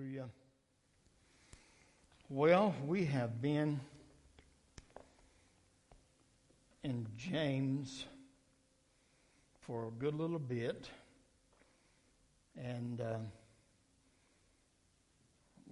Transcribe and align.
Hallelujah. 0.00 0.28
Well, 2.28 2.72
we 2.86 3.04
have 3.06 3.42
been 3.42 3.80
in 6.84 7.04
James 7.16 8.04
for 9.60 9.88
a 9.88 9.90
good 9.90 10.14
little 10.14 10.38
bit, 10.38 10.88
and 12.56 13.00
uh, 13.00 13.16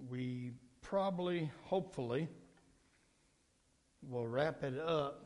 we 0.09 0.51
probably, 0.81 1.49
hopefully, 1.63 2.27
will 4.09 4.27
wrap 4.27 4.61
it 4.61 4.77
up 4.77 5.25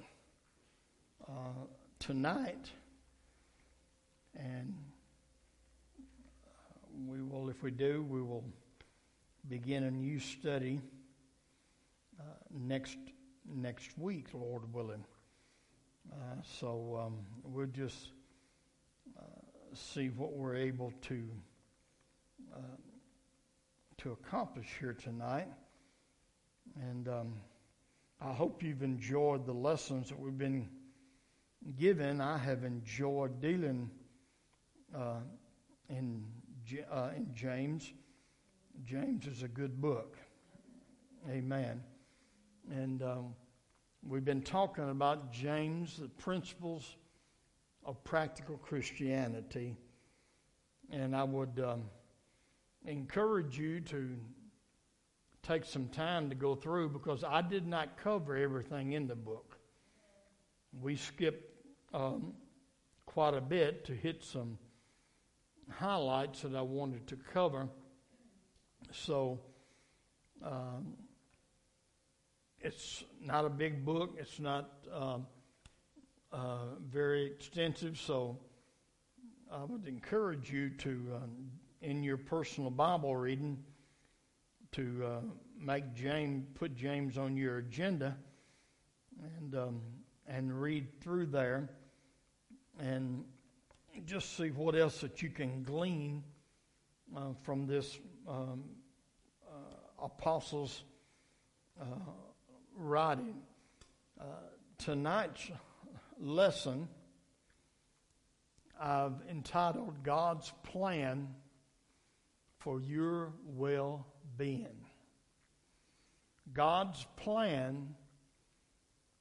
uh, 1.27 1.65
tonight, 1.97 2.69
and 4.37 4.75
we 7.07 7.19
will, 7.23 7.49
if 7.49 7.63
we 7.63 7.71
do, 7.71 8.05
we 8.07 8.21
will 8.21 8.43
begin 9.49 9.83
a 9.83 9.91
new 9.91 10.19
study 10.19 10.81
uh, 12.19 12.23
next 12.51 12.97
next 13.45 13.97
week, 13.97 14.27
Lord 14.33 14.71
willing. 14.73 15.03
Uh, 16.11 16.15
so 16.59 16.99
um, 17.05 17.17
we'll 17.43 17.67
just 17.67 18.11
uh, 19.17 19.23
see 19.73 20.09
what 20.09 20.33
we're 20.33 20.55
able 20.55 20.93
to 21.01 21.27
uh, 22.53 22.77
to 23.97 24.11
accomplish 24.11 24.67
here 24.79 24.93
tonight, 24.93 25.47
and 26.79 27.07
um, 27.07 27.33
I 28.19 28.33
hope 28.33 28.63
you've 28.63 28.83
enjoyed 28.83 29.45
the 29.45 29.53
lessons 29.53 30.09
that 30.09 30.19
we've 30.19 30.37
been 30.37 30.67
given. 31.77 32.21
I 32.21 32.37
have 32.37 32.63
enjoyed 32.63 33.41
dealing 33.41 33.89
uh, 34.95 35.19
in 35.89 36.25
uh, 36.91 37.09
in 37.15 37.27
James. 37.33 37.91
James 38.85 39.27
is 39.27 39.43
a 39.43 39.47
good 39.47 39.81
book. 39.81 40.17
Amen. 41.29 41.81
And 42.69 43.03
um, 43.03 43.35
we've 44.07 44.25
been 44.25 44.41
talking 44.41 44.89
about 44.89 45.31
James, 45.31 45.97
the 45.97 46.07
principles 46.07 46.95
of 47.85 48.03
practical 48.03 48.57
Christianity. 48.57 49.75
And 50.89 51.15
I 51.15 51.23
would 51.23 51.59
um, 51.63 51.83
encourage 52.85 53.57
you 53.57 53.79
to 53.81 54.17
take 55.43 55.65
some 55.65 55.87
time 55.89 56.29
to 56.29 56.35
go 56.35 56.55
through 56.55 56.89
because 56.89 57.23
I 57.23 57.41
did 57.41 57.67
not 57.67 57.97
cover 57.97 58.35
everything 58.35 58.93
in 58.93 59.07
the 59.07 59.15
book. 59.15 59.57
We 60.81 60.95
skipped 60.95 61.65
um, 61.93 62.33
quite 63.05 63.33
a 63.33 63.41
bit 63.41 63.85
to 63.85 63.93
hit 63.93 64.23
some 64.23 64.57
highlights 65.69 66.41
that 66.41 66.55
I 66.55 66.61
wanted 66.61 67.07
to 67.07 67.15
cover. 67.15 67.67
So 68.93 69.39
um, 70.43 70.93
it's 72.59 73.03
not 73.21 73.45
a 73.45 73.49
big 73.49 73.85
book, 73.85 74.15
it's 74.17 74.39
not 74.39 74.71
um, 74.93 75.25
uh, 76.31 76.75
very 76.89 77.25
extensive. 77.25 77.97
So 77.99 78.37
I 79.51 79.63
would 79.63 79.87
encourage 79.87 80.51
you 80.51 80.69
to, 80.69 80.89
um, 81.15 81.51
in 81.81 82.03
your 82.03 82.17
personal 82.17 82.69
Bible 82.69 83.15
reading, 83.15 83.63
to 84.73 85.03
uh, 85.05 85.19
make 85.59 85.93
James 85.93 86.45
put 86.55 86.75
James 86.75 87.17
on 87.17 87.35
your 87.35 87.57
agenda 87.57 88.15
and 89.37 89.55
um, 89.55 89.81
and 90.27 90.61
read 90.61 90.87
through 91.01 91.25
there 91.25 91.69
and 92.79 93.25
just 94.05 94.37
see 94.37 94.49
what 94.49 94.75
else 94.75 95.01
that 95.01 95.21
you 95.21 95.29
can 95.29 95.63
glean 95.63 96.23
uh, 97.15 97.33
from 97.43 97.67
this 97.67 97.99
um, 98.27 98.37
uh, 98.37 98.80
apostles' 100.01 100.83
uh, 101.79 101.85
writing. 102.75 103.35
Uh, 104.19 104.23
tonight's 104.77 105.51
lesson 106.19 106.87
I've 108.79 109.21
entitled 109.29 110.03
God's 110.03 110.51
Plan 110.63 111.27
for 112.59 112.81
Your 112.81 113.33
Well 113.45 114.07
Being. 114.37 114.85
God's 116.53 117.05
plan 117.15 117.95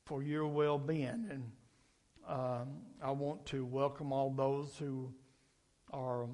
for 0.05 0.23
your 0.23 0.47
well 0.47 0.79
being. 0.79 1.29
And 1.31 1.53
um, 2.29 2.69
I 3.03 3.11
want 3.13 3.47
to 3.47 3.65
welcome 3.65 4.13
all 4.13 4.31
those 4.31 4.77
who 4.79 5.13
are 5.93 6.27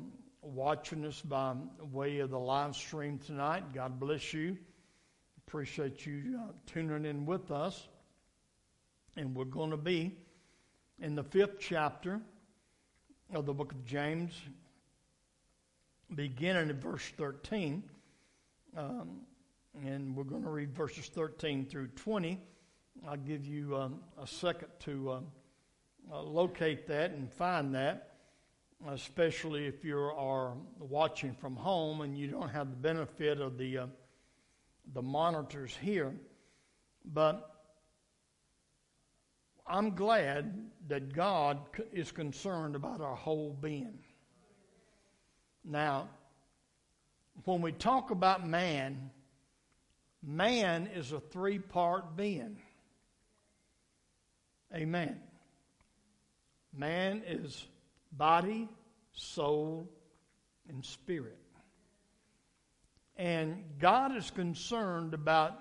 watching 0.46 1.04
us 1.04 1.20
by 1.20 1.54
way 1.92 2.18
of 2.20 2.30
the 2.30 2.38
live 2.38 2.74
stream 2.74 3.18
tonight. 3.18 3.72
God 3.72 3.98
bless 3.98 4.32
you. 4.32 4.56
Appreciate 5.46 6.06
you 6.06 6.38
uh, 6.40 6.52
tuning 6.66 7.04
in 7.04 7.26
with 7.26 7.50
us. 7.50 7.88
And 9.16 9.34
we're 9.34 9.44
going 9.44 9.70
to 9.70 9.76
be 9.76 10.16
in 11.00 11.14
the 11.14 11.22
fifth 11.22 11.58
chapter 11.58 12.20
of 13.34 13.46
the 13.46 13.52
book 13.52 13.72
of 13.72 13.84
James, 13.84 14.32
beginning 16.14 16.70
at 16.70 16.76
verse 16.76 17.04
13. 17.16 17.82
Um, 18.76 19.20
and 19.84 20.14
we're 20.14 20.24
going 20.24 20.42
to 20.42 20.50
read 20.50 20.74
verses 20.74 21.08
13 21.08 21.66
through 21.66 21.88
20. 21.88 22.40
I'll 23.06 23.16
give 23.16 23.46
you 23.46 23.76
um, 23.76 24.00
a 24.20 24.26
second 24.26 24.68
to. 24.80 25.10
Uh, 25.10 25.20
uh, 26.12 26.22
locate 26.22 26.86
that 26.86 27.10
and 27.12 27.32
find 27.32 27.74
that, 27.74 28.15
especially 28.88 29.66
if 29.66 29.84
you 29.84 29.98
are 29.98 30.54
watching 30.78 31.34
from 31.34 31.56
home 31.56 32.02
and 32.02 32.16
you 32.16 32.28
don't 32.28 32.50
have 32.50 32.70
the 32.70 32.76
benefit 32.76 33.40
of 33.40 33.58
the 33.58 33.78
uh, 33.78 33.86
the 34.94 35.02
monitors 35.02 35.76
here. 35.80 36.14
But 37.04 37.50
I'm 39.66 39.94
glad 39.94 40.70
that 40.88 41.12
God 41.12 41.58
is 41.92 42.12
concerned 42.12 42.76
about 42.76 43.00
our 43.00 43.16
whole 43.16 43.56
being. 43.60 43.98
Now, 45.64 46.08
when 47.44 47.60
we 47.60 47.72
talk 47.72 48.10
about 48.10 48.46
man, 48.46 49.10
man 50.22 50.88
is 50.94 51.12
a 51.12 51.20
three 51.20 51.58
part 51.58 52.16
being. 52.16 52.58
Amen. 54.74 55.20
Man 56.76 57.22
is 57.26 57.66
body, 58.12 58.68
soul, 59.12 59.88
and 60.68 60.84
spirit. 60.84 61.38
And 63.16 63.64
God 63.78 64.14
is 64.16 64.30
concerned 64.30 65.14
about 65.14 65.58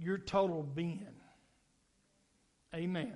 your 0.00 0.18
total 0.18 0.62
being. 0.62 1.06
Amen. 2.74 3.14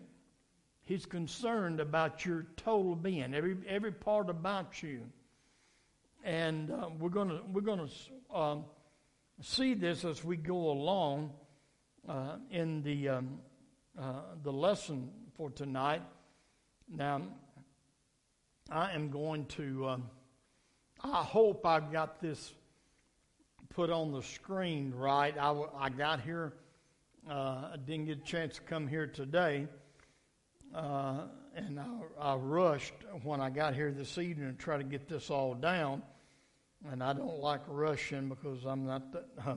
He's 0.82 1.06
concerned 1.06 1.78
about 1.78 2.24
your 2.24 2.46
total 2.56 2.96
being, 2.96 3.32
every 3.34 3.56
every 3.68 3.92
part 3.92 4.28
about 4.28 4.82
you. 4.82 5.02
And 6.24 6.70
uh, 6.70 6.88
we're 6.98 7.10
gonna 7.10 7.40
we're 7.52 7.60
gonna 7.60 7.88
um, 8.34 8.64
see 9.40 9.74
this 9.74 10.04
as 10.04 10.24
we 10.24 10.36
go 10.36 10.70
along 10.70 11.32
uh, 12.08 12.36
in 12.50 12.82
the 12.82 13.08
um, 13.08 13.38
uh, 13.96 14.22
the 14.42 14.52
lesson 14.52 15.10
for 15.36 15.50
tonight. 15.50 16.02
Now, 16.88 17.22
I 18.70 18.92
am 18.92 19.10
going 19.10 19.46
to, 19.46 19.88
um, 19.88 20.10
I 21.02 21.24
hope 21.24 21.66
I've 21.66 21.90
got 21.90 22.20
this 22.20 22.52
put 23.70 23.90
on 23.90 24.12
the 24.12 24.22
screen 24.22 24.94
right. 24.94 25.36
I, 25.36 25.60
I 25.76 25.88
got 25.88 26.20
here, 26.20 26.52
uh, 27.28 27.70
I 27.72 27.76
didn't 27.84 28.06
get 28.06 28.18
a 28.18 28.22
chance 28.22 28.56
to 28.56 28.60
come 28.60 28.86
here 28.86 29.08
today, 29.08 29.66
uh, 30.72 31.22
and 31.56 31.80
I, 31.80 31.86
I, 32.20 32.34
rushed 32.36 32.94
when 33.24 33.40
I 33.40 33.50
got 33.50 33.74
here 33.74 33.90
this 33.90 34.18
evening 34.18 34.54
to 34.54 34.62
try 34.62 34.76
to 34.76 34.84
get 34.84 35.08
this 35.08 35.30
all 35.30 35.54
down. 35.54 36.02
And 36.92 37.02
I 37.02 37.12
don't 37.12 37.40
like 37.40 37.62
rushing 37.66 38.28
because 38.28 38.64
I'm 38.64 38.86
not 38.86 39.12
that, 39.12 39.26
uh, 39.44 39.54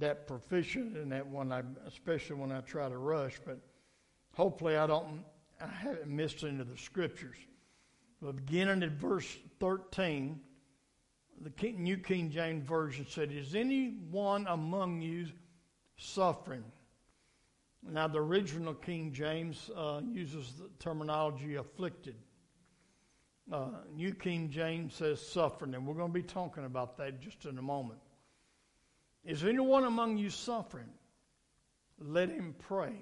that 0.00 0.26
proficient 0.26 0.96
in 0.96 1.10
that 1.10 1.28
one, 1.28 1.52
I, 1.52 1.62
especially 1.86 2.36
when 2.36 2.50
I 2.50 2.60
try 2.60 2.88
to 2.88 2.98
rush. 2.98 3.40
But 3.46 3.60
hopefully, 4.34 4.76
I 4.76 4.88
don't 4.88 5.22
I 5.60 5.68
haven't 5.68 6.08
missed 6.08 6.42
any 6.42 6.60
of 6.60 6.68
the 6.68 6.76
scriptures. 6.76 7.36
Beginning 8.22 8.82
at 8.82 8.92
verse 8.92 9.36
13, 9.60 10.40
the 11.42 11.72
New 11.72 11.98
King 11.98 12.30
James 12.30 12.66
Version 12.66 13.06
said, 13.08 13.30
Is 13.30 13.54
anyone 13.54 14.46
among 14.48 15.02
you 15.02 15.26
suffering? 15.96 16.64
Now, 17.88 18.08
the 18.08 18.20
original 18.20 18.74
King 18.74 19.12
James 19.12 19.70
uh, 19.76 20.00
uses 20.10 20.52
the 20.54 20.68
terminology 20.78 21.54
afflicted. 21.56 22.16
Uh, 23.52 23.68
New 23.94 24.12
King 24.12 24.50
James 24.50 24.94
says 24.94 25.24
suffering, 25.24 25.74
and 25.74 25.86
we're 25.86 25.94
going 25.94 26.12
to 26.12 26.14
be 26.14 26.22
talking 26.22 26.64
about 26.64 26.96
that 26.98 27.20
just 27.20 27.44
in 27.44 27.58
a 27.58 27.62
moment. 27.62 28.00
Is 29.24 29.44
anyone 29.44 29.84
among 29.84 30.16
you 30.16 30.30
suffering? 30.30 30.88
Let 32.00 32.30
him 32.30 32.54
pray. 32.58 32.94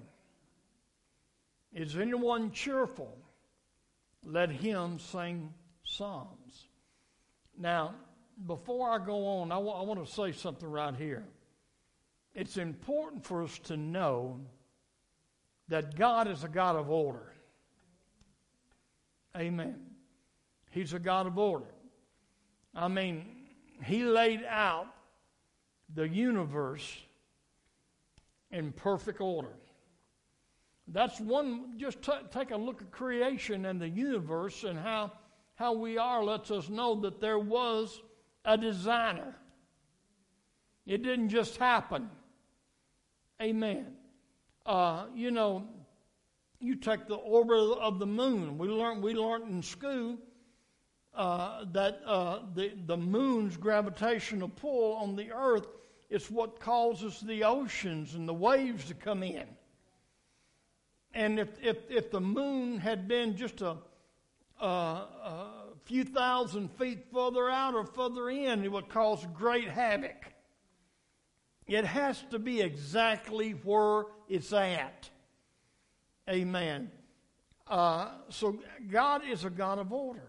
Is 1.73 1.97
anyone 1.97 2.51
cheerful? 2.51 3.17
Let 4.25 4.51
him 4.51 4.99
sing 4.99 5.53
psalms. 5.85 6.69
Now, 7.59 7.95
before 8.47 8.91
I 8.91 9.05
go 9.05 9.27
on, 9.27 9.53
I, 9.53 9.57
w- 9.57 9.73
I 9.75 9.83
want 9.83 10.05
to 10.05 10.11
say 10.11 10.33
something 10.33 10.69
right 10.69 10.95
here. 10.97 11.25
It's 12.35 12.57
important 12.57 13.25
for 13.25 13.45
us 13.45 13.59
to 13.65 13.77
know 13.77 14.41
that 15.69 15.97
God 15.97 16.27
is 16.29 16.43
a 16.43 16.49
God 16.49 16.77
of 16.77 16.91
order. 16.91 17.33
Amen. 19.37 19.77
He's 20.71 20.93
a 20.93 20.99
God 20.99 21.27
of 21.27 21.39
order. 21.39 21.73
I 22.75 22.89
mean, 22.89 23.25
He 23.85 24.05
laid 24.05 24.45
out 24.49 24.89
the 25.95 26.09
universe 26.09 26.99
in 28.51 28.73
perfect 28.73 29.21
order. 29.21 29.55
That's 30.89 31.19
one, 31.19 31.79
just 31.79 32.03
t- 32.03 32.13
take 32.31 32.51
a 32.51 32.57
look 32.57 32.83
at 32.83 32.91
creation 32.91 33.65
and 33.65 33.81
the 33.81 33.89
universe 33.89 34.65
and 34.65 34.79
how, 34.79 35.13
how 35.55 35.73
we 35.73 35.97
are 35.97 36.23
lets 36.23 36.51
us 36.51 36.69
know 36.69 37.01
that 37.01 37.21
there 37.21 37.39
was 37.39 38.03
a 38.45 38.59
designer. 38.59 39.35
It 40.87 41.03
didn't 41.03 41.31
just 41.31 41.57
happen. 41.57 42.11
Amen. 43.41 43.87
Uh, 44.67 45.07
you 45.15 45.31
know, 45.31 45.67
you 46.61 46.77
take 46.77 47.09
the 47.09 47.17
orbit 47.17 47.79
of 47.79 47.99
the 47.99 48.07
moon. 48.07 48.59
We 48.59 48.69
learned, 48.69 49.03
we 49.03 49.15
learned 49.15 49.51
in 49.51 49.63
school 49.63 50.19
uh, 51.15 51.65
that 51.73 52.01
uh, 52.07 52.41
the, 52.55 52.73
the 52.87 52.97
moon's 52.97 53.57
gravitational 53.57 54.49
pull 54.49 54.95
on 54.95 55.17
the 55.17 55.31
earth 55.33 55.67
is 56.11 56.31
what 56.31 56.61
causes 56.61 57.21
the 57.21 57.45
oceans 57.45 58.15
and 58.15 58.29
the 58.29 58.35
waves 58.35 58.87
to 58.87 58.95
come 58.95 59.23
in. 59.23 59.47
And 61.15 61.39
if, 61.39 61.49
if, 61.63 61.77
if 61.89 62.11
the 62.11 62.21
moon 62.21 62.79
had 62.79 63.07
been 63.07 63.37
just 63.37 63.63
a, 63.63 63.77
a, 64.61 64.67
a 64.67 65.51
few 65.85 66.05
thousand 66.05 66.71
feet 66.73 67.07
further 67.13 67.49
out 67.49 67.75
or 67.75 67.87
further 67.87 68.31
in, 68.31 68.65
it 68.65 68.73
would 68.73 68.89
cause 68.89 69.25
great 69.33 69.69
havoc. 69.69 70.27
It 71.67 71.85
has 71.85 72.23
to 72.31 72.39
be 72.39 72.61
exactly 72.61 73.53
where 73.53 74.05
it's 74.29 74.53
at. 74.53 75.09
Amen. 76.29 76.91
Uh, 77.67 78.09
so 78.29 78.59
God 78.91 79.23
is 79.27 79.45
a 79.45 79.51
God 79.51 79.79
of 79.79 79.93
order. 79.93 80.29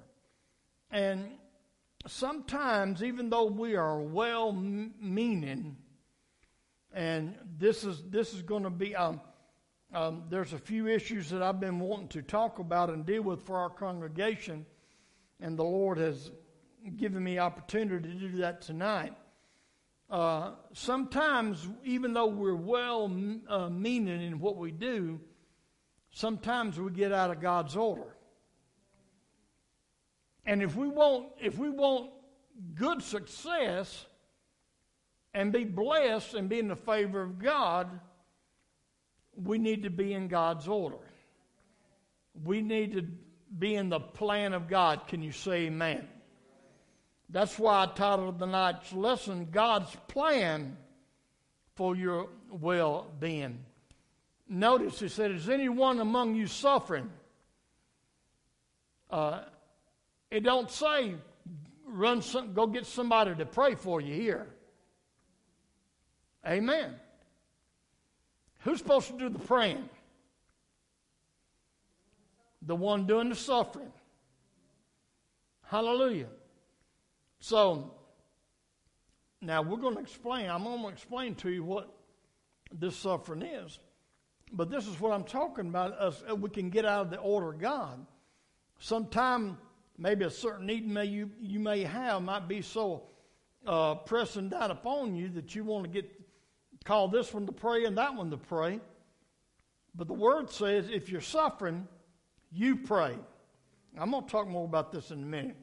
And 0.92 1.32
sometimes, 2.08 3.04
even 3.04 3.30
though 3.30 3.46
we 3.46 3.76
are 3.76 4.00
well 4.00 4.54
meaning, 4.54 5.78
and 6.94 7.36
this 7.58 7.84
is, 7.84 8.02
this 8.10 8.34
is 8.34 8.42
going 8.42 8.64
to 8.64 8.70
be, 8.70 8.96
um, 8.96 9.20
um, 9.94 10.24
there's 10.30 10.54
a 10.54 10.58
few 10.58 10.88
issues 10.88 11.30
that 11.30 11.42
I've 11.42 11.60
been 11.60 11.80
wanting 11.80 12.10
to 12.10 12.22
talk 12.22 12.60
about 12.60 12.90
and 12.90 13.06
deal 13.06 13.22
with 13.22 13.44
for 13.44 13.58
our 13.58 13.70
congregation, 13.70 14.66
and 15.40 15.58
the 15.58 15.64
Lord 15.64 15.98
has 15.98 16.32
given 16.98 17.24
me 17.24 17.40
opportunity 17.40 18.10
to 18.10 18.16
do 18.16 18.38
that 18.38 18.62
tonight. 18.62 19.14
Uh, 20.10 20.52
sometimes, 20.74 21.68
even 21.84 22.14
though 22.14 22.28
we're 22.28 22.56
well 22.56 23.12
uh, 23.50 23.70
meaning 23.70 24.22
in 24.22 24.40
what 24.40 24.58
we 24.58 24.72
do, 24.72 25.20
sometimes 26.12 26.80
we 26.80 26.92
get 26.92 27.12
out 27.12 27.32
of 27.32 27.42
God's 27.42 27.76
order. 27.76 28.16
And 30.46 30.62
if 30.62 30.76
we 30.76 30.88
want, 30.88 31.30
if 31.42 31.58
we 31.58 31.70
want 31.70 32.12
good 32.76 33.02
success 33.02 34.06
and 35.34 35.52
be 35.52 35.64
blessed 35.64 36.36
and 36.36 36.48
be 36.48 36.60
in 36.60 36.68
the 36.68 36.76
favor 36.76 37.22
of 37.22 37.40
God, 37.40 38.00
we 39.44 39.58
need 39.58 39.84
to 39.84 39.90
be 39.90 40.14
in 40.14 40.28
God's 40.28 40.68
order. 40.68 40.98
We 42.44 42.62
need 42.62 42.94
to 42.94 43.06
be 43.58 43.76
in 43.76 43.90
the 43.90 44.00
plan 44.00 44.54
of 44.54 44.68
God. 44.68 45.08
Can 45.08 45.22
you 45.22 45.32
say 45.32 45.66
amen? 45.68 46.08
That's 47.30 47.58
why 47.58 47.84
I 47.84 47.86
titled 47.88 48.40
the 48.40 48.46
night's 48.46 48.94
lesson, 48.94 49.50
God's 49.52 49.96
Plan 50.08 50.78
for 51.76 51.96
Your 51.96 52.30
Well 52.50 53.08
Being. 53.20 53.60
Notice 54.48 55.00
he 55.00 55.08
said, 55.08 55.32
Is 55.32 55.50
anyone 55.50 56.00
among 56.00 56.36
you 56.36 56.48
suffering? 56.48 57.10
Uh, 59.10 59.42
it 60.30 60.44
don't 60.44 60.70
say 60.70 61.16
run 61.86 62.22
some, 62.22 62.54
go 62.54 62.68
get 62.68 62.86
somebody 62.86 63.34
to 63.36 63.46
pray 63.46 63.76
for 63.76 64.02
you 64.02 64.14
here. 64.14 64.48
Amen. 66.46 66.96
Who's 68.66 68.80
supposed 68.80 69.08
to 69.10 69.18
do 69.18 69.30
the 69.30 69.38
praying? 69.38 69.88
The 72.64 72.76
one 72.76 73.06
doing 73.06 73.30
the 73.30 73.36
suffering. 73.36 73.94
Hallelujah. 75.68 76.30
So, 77.40 77.94
now 79.40 79.62
we're 79.62 79.78
going 79.78 79.94
to 79.94 80.02
explain, 80.02 80.50
I'm 80.50 80.64
going 80.64 80.82
to 80.82 80.88
explain 80.88 81.36
to 81.36 81.52
you 81.52 81.64
what 81.64 81.96
this 82.74 82.96
suffering 82.96 83.44
is. 83.44 83.78
But 84.52 84.72
this 84.72 84.88
is 84.88 85.00
what 85.00 85.12
I'm 85.12 85.26
talking 85.26 85.68
about. 85.68 85.94
Us, 86.00 86.24
uh, 86.28 86.36
we 86.36 86.50
can 86.50 86.72
get 86.72 86.86
out 86.86 87.02
of 87.02 87.12
the 87.12 87.18
order 87.18 87.52
of 87.52 87.60
God. 87.60 88.04
Sometime, 88.80 89.60
maybe 89.96 90.26
a 90.26 90.30
certain 90.32 90.66
need 90.66 90.88
may 90.88 91.06
you, 91.06 91.30
you 91.40 91.60
may 91.60 91.84
have 91.84 92.24
might 92.24 92.48
be 92.48 92.64
so 92.64 93.04
uh, 93.68 93.94
pressing 93.94 94.50
down 94.50 94.72
upon 94.72 95.16
you 95.16 95.30
that 95.30 95.54
you 95.54 95.64
want 95.64 95.84
to 95.84 95.90
get 95.90 96.10
call 96.86 97.10
this 97.10 97.34
one 97.34 97.46
to 97.48 97.52
pray 97.52 97.84
and 97.84 97.98
that 97.98 98.16
one 98.16 98.32
to 98.32 98.38
pray. 98.38 98.80
But 99.94 100.08
the 100.08 100.14
word 100.14 100.50
says 100.50 100.88
if 100.90 101.10
you're 101.10 101.22
suffering, 101.22 101.88
you 102.52 102.78
pray. 102.78 103.18
I'm 103.98 104.12
going 104.12 104.24
to 104.24 104.30
talk 104.30 104.48
more 104.48 104.66
about 104.66 104.92
this 104.92 105.12
in 105.12 105.24
a 105.24 105.26
minute. 105.26 105.58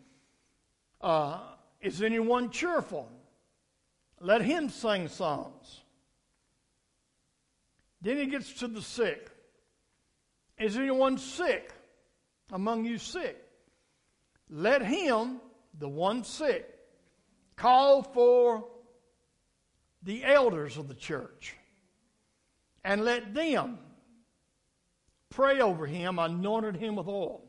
Uh, 1.00 1.38
is 1.80 2.02
anyone 2.02 2.50
cheerful? 2.50 3.10
Let 4.20 4.42
him 4.42 4.68
sing 4.68 5.08
psalms. 5.08 5.80
Then 8.00 8.18
he 8.18 8.26
gets 8.26 8.52
to 8.54 8.68
the 8.68 8.82
sick. 8.82 9.30
Is 10.58 10.76
anyone 10.76 11.18
sick 11.18 11.72
among 12.52 12.84
you 12.84 12.98
sick? 12.98 13.36
Let 14.48 14.82
him, 14.82 15.40
the 15.78 15.88
one 15.88 16.24
sick, 16.24 16.68
call 17.56 18.02
for 18.02 18.64
the 20.02 20.24
elders 20.24 20.76
of 20.76 20.88
the 20.88 20.94
church 20.94 21.54
and 22.84 23.04
let 23.04 23.34
them 23.34 23.78
pray 25.30 25.60
over 25.60 25.86
him, 25.86 26.18
anointed 26.18 26.76
him 26.76 26.96
with 26.96 27.08
oil. 27.08 27.44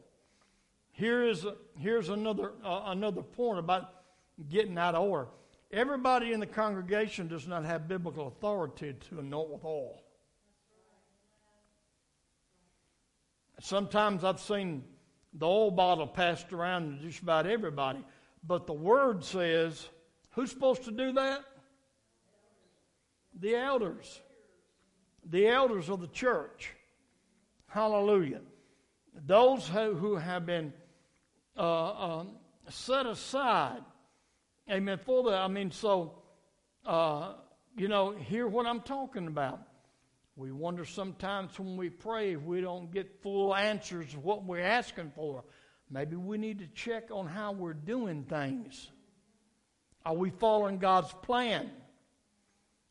Here 0.91 1.23
is 1.23 1.45
here's 1.77 2.09
another 2.09 2.53
uh, 2.63 2.83
another 2.87 3.23
point 3.23 3.59
about 3.59 3.89
getting 4.49 4.77
out 4.77 4.95
of 4.95 5.03
order. 5.03 5.29
Everybody 5.71 6.33
in 6.33 6.39
the 6.39 6.45
congregation 6.45 7.27
does 7.27 7.47
not 7.47 7.65
have 7.65 7.87
biblical 7.87 8.27
authority 8.27 8.93
to 9.09 9.19
anoint 9.19 9.49
with 9.49 9.65
oil. 9.65 10.03
Sometimes 13.59 14.23
I've 14.23 14.39
seen 14.39 14.83
the 15.33 15.47
oil 15.47 15.71
bottle 15.71 16.05
passed 16.05 16.53
around 16.53 16.99
to 16.99 17.03
just 17.03 17.23
about 17.23 17.47
everybody, 17.47 18.05
but 18.45 18.67
the 18.67 18.73
word 18.73 19.23
says, 19.23 19.87
who's 20.31 20.51
supposed 20.51 20.83
to 20.83 20.91
do 20.91 21.13
that? 21.13 21.43
The 23.39 23.55
elders. 23.55 24.21
The 25.25 25.47
elders 25.47 25.89
of 25.89 26.01
the 26.01 26.07
church. 26.07 26.71
Hallelujah. 27.67 28.41
Those 29.25 29.67
who, 29.67 29.93
who 29.95 30.15
have 30.15 30.45
been 30.45 30.73
uh, 31.57 32.19
um, 32.19 32.29
set 32.69 33.05
aside. 33.05 33.81
Amen. 34.69 34.99
For 35.05 35.23
that, 35.31 35.41
I 35.41 35.47
mean, 35.47 35.71
so, 35.71 36.13
uh, 36.85 37.33
you 37.75 37.87
know, 37.87 38.11
hear 38.11 38.47
what 38.47 38.65
I'm 38.65 38.81
talking 38.81 39.27
about. 39.27 39.59
We 40.35 40.51
wonder 40.51 40.83
sometimes 40.83 41.59
when 41.59 41.77
we 41.77 41.89
pray 41.89 42.33
if 42.33 42.41
we 42.41 42.61
don't 42.61 42.91
get 42.91 43.21
full 43.21 43.55
answers 43.55 44.13
of 44.13 44.23
what 44.23 44.43
we're 44.43 44.61
asking 44.61 45.11
for. 45.15 45.43
Maybe 45.91 46.15
we 46.15 46.39
need 46.39 46.59
to 46.59 46.67
check 46.67 47.11
on 47.11 47.27
how 47.27 47.51
we're 47.51 47.73
doing 47.73 48.23
things. 48.23 48.89
Are 50.05 50.15
we 50.15 50.31
following 50.31 50.79
God's 50.79 51.13
plan? 51.21 51.69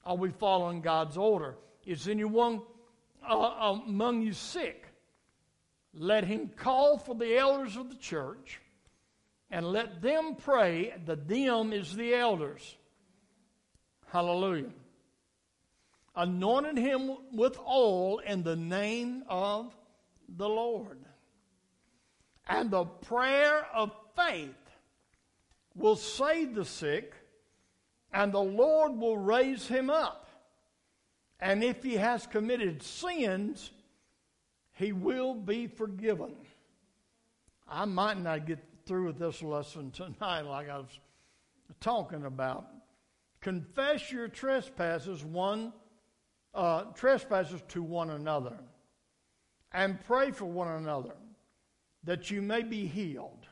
Are 0.04 0.16
we 0.16 0.30
following 0.30 0.80
God's 0.80 1.16
order? 1.16 1.56
Is 1.86 2.08
anyone 2.08 2.62
uh, 3.28 3.78
among 3.86 4.22
you 4.22 4.32
sick? 4.32 4.86
Let 5.94 6.24
him 6.24 6.50
call 6.56 6.98
for 6.98 7.14
the 7.14 7.36
elders 7.36 7.76
of 7.76 7.88
the 7.90 7.96
church 7.96 8.60
and 9.50 9.66
let 9.66 10.00
them 10.00 10.36
pray. 10.36 10.94
The 11.04 11.16
them 11.16 11.72
is 11.72 11.94
the 11.94 12.14
elders. 12.14 12.76
Hallelujah 14.06 14.70
anointed 16.14 16.76
him 16.76 17.16
with 17.32 17.58
oil 17.58 18.18
in 18.18 18.42
the 18.42 18.56
name 18.56 19.24
of 19.28 19.74
the 20.28 20.48
Lord. 20.48 20.98
And 22.48 22.70
the 22.70 22.84
prayer 22.84 23.66
of 23.74 23.92
faith 24.16 24.54
will 25.74 25.96
save 25.96 26.54
the 26.54 26.64
sick, 26.64 27.14
and 28.12 28.32
the 28.32 28.40
Lord 28.40 28.96
will 28.96 29.16
raise 29.16 29.66
him 29.66 29.90
up. 29.90 30.28
And 31.40 31.64
if 31.64 31.82
he 31.82 31.96
has 31.96 32.26
committed 32.26 32.82
sins, 32.82 33.70
he 34.72 34.92
will 34.92 35.34
be 35.34 35.66
forgiven. 35.66 36.34
I 37.68 37.84
might 37.84 38.18
not 38.18 38.46
get 38.46 38.58
through 38.86 39.06
with 39.06 39.18
this 39.18 39.42
lesson 39.42 39.90
tonight 39.90 40.42
like 40.42 40.68
I 40.68 40.78
was 40.78 41.00
talking 41.80 42.24
about. 42.24 42.66
Confess 43.40 44.12
your 44.12 44.28
trespasses 44.28 45.24
one 45.24 45.72
uh, 46.54 46.82
trespasses 46.94 47.62
to 47.68 47.82
one 47.82 48.10
another, 48.10 48.56
and 49.72 49.98
pray 50.04 50.30
for 50.30 50.44
one 50.44 50.68
another 50.68 51.14
that 52.04 52.30
you 52.30 52.42
may 52.42 52.62
be 52.62 52.86
healed. 52.86 53.46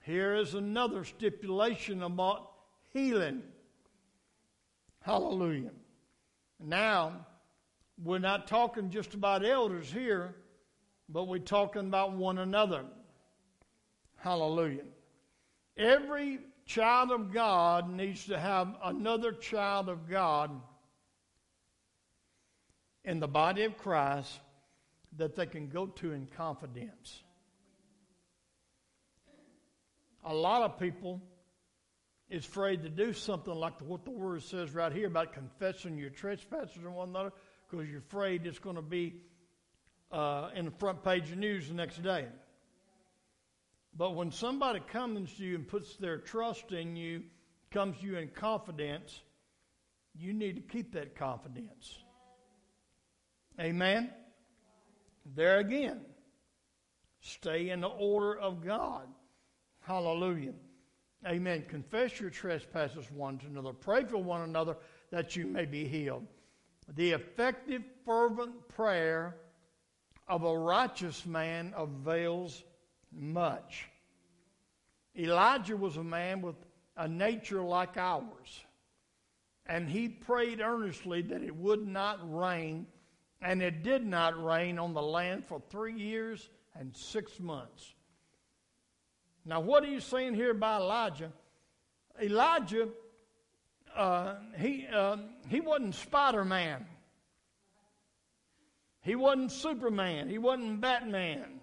Here 0.00 0.34
is 0.34 0.54
another 0.54 1.04
stipulation 1.04 2.02
about 2.02 2.47
healing. 2.92 3.42
Hallelujah. 5.02 5.70
Now, 6.60 7.26
we're 8.02 8.18
not 8.18 8.46
talking 8.46 8.90
just 8.90 9.14
about 9.14 9.44
elders 9.44 9.90
here, 9.90 10.34
but 11.08 11.24
we're 11.24 11.38
talking 11.38 11.86
about 11.86 12.12
one 12.12 12.38
another. 12.38 12.84
Hallelujah. 14.16 14.84
Every 15.76 16.40
child 16.66 17.10
of 17.10 17.32
God 17.32 17.90
needs 17.90 18.26
to 18.26 18.38
have 18.38 18.76
another 18.84 19.32
child 19.32 19.88
of 19.88 20.08
God 20.08 20.50
in 23.04 23.20
the 23.20 23.28
body 23.28 23.62
of 23.62 23.78
Christ 23.78 24.40
that 25.16 25.34
they 25.34 25.46
can 25.46 25.68
go 25.68 25.86
to 25.86 26.12
in 26.12 26.26
confidence. 26.26 27.22
A 30.24 30.34
lot 30.34 30.62
of 30.62 30.78
people 30.78 31.22
is 32.30 32.44
afraid 32.44 32.82
to 32.82 32.88
do 32.88 33.12
something 33.12 33.54
like 33.54 33.80
what 33.80 34.04
the 34.04 34.10
word 34.10 34.42
says 34.42 34.74
right 34.74 34.92
here 34.92 35.06
about 35.06 35.32
confessing 35.32 35.96
your 35.96 36.10
trespasses 36.10 36.76
and 36.76 36.94
one 36.94 37.08
another 37.08 37.32
because 37.68 37.88
you're 37.88 38.00
afraid 38.00 38.46
it's 38.46 38.58
going 38.58 38.76
to 38.76 38.82
be 38.82 39.14
uh, 40.12 40.50
in 40.54 40.66
the 40.66 40.70
front 40.72 41.02
page 41.02 41.30
of 41.30 41.38
news 41.38 41.68
the 41.68 41.74
next 41.74 42.02
day. 42.02 42.26
But 43.96 44.14
when 44.14 44.30
somebody 44.30 44.80
comes 44.80 45.34
to 45.34 45.44
you 45.44 45.54
and 45.54 45.66
puts 45.66 45.96
their 45.96 46.18
trust 46.18 46.72
in 46.72 46.96
you, 46.96 47.22
comes 47.70 47.98
to 47.98 48.06
you 48.06 48.16
in 48.16 48.28
confidence, 48.28 49.20
you 50.14 50.32
need 50.32 50.56
to 50.56 50.62
keep 50.62 50.92
that 50.92 51.16
confidence. 51.16 51.98
Amen? 53.60 54.10
There 55.34 55.58
again, 55.58 56.00
stay 57.20 57.70
in 57.70 57.80
the 57.80 57.88
order 57.88 58.38
of 58.38 58.64
God. 58.64 59.08
Hallelujah. 59.80 60.54
Amen. 61.26 61.64
Confess 61.68 62.20
your 62.20 62.30
trespasses 62.30 63.10
one 63.10 63.38
to 63.38 63.46
another. 63.46 63.72
Pray 63.72 64.04
for 64.04 64.18
one 64.18 64.42
another 64.42 64.76
that 65.10 65.34
you 65.34 65.46
may 65.46 65.64
be 65.64 65.86
healed. 65.86 66.26
The 66.94 67.10
effective, 67.12 67.82
fervent 68.04 68.68
prayer 68.68 69.36
of 70.28 70.44
a 70.44 70.58
righteous 70.58 71.26
man 71.26 71.74
avails 71.76 72.62
much. 73.12 73.88
Elijah 75.16 75.76
was 75.76 75.96
a 75.96 76.04
man 76.04 76.40
with 76.40 76.54
a 76.96 77.08
nature 77.08 77.62
like 77.62 77.96
ours, 77.96 78.64
and 79.66 79.88
he 79.88 80.08
prayed 80.08 80.60
earnestly 80.60 81.22
that 81.22 81.42
it 81.42 81.54
would 81.54 81.86
not 81.86 82.18
rain, 82.22 82.86
and 83.42 83.60
it 83.62 83.82
did 83.82 84.06
not 84.06 84.42
rain 84.42 84.78
on 84.78 84.94
the 84.94 85.02
land 85.02 85.44
for 85.44 85.60
three 85.68 85.94
years 85.94 86.48
and 86.74 86.94
six 86.94 87.40
months. 87.40 87.94
Now, 89.48 89.60
what 89.60 89.82
are 89.82 89.86
you 89.88 90.00
saying 90.00 90.34
here 90.34 90.52
by 90.52 90.76
Elijah? 90.76 91.32
Elijah, 92.22 92.88
uh, 93.96 94.34
he, 94.58 94.86
uh, 94.94 95.16
he 95.48 95.60
wasn't 95.60 95.94
Spider 95.94 96.44
Man. 96.44 96.84
He 99.00 99.14
wasn't 99.14 99.50
Superman. 99.50 100.28
He 100.28 100.36
wasn't 100.36 100.82
Batman. 100.82 101.60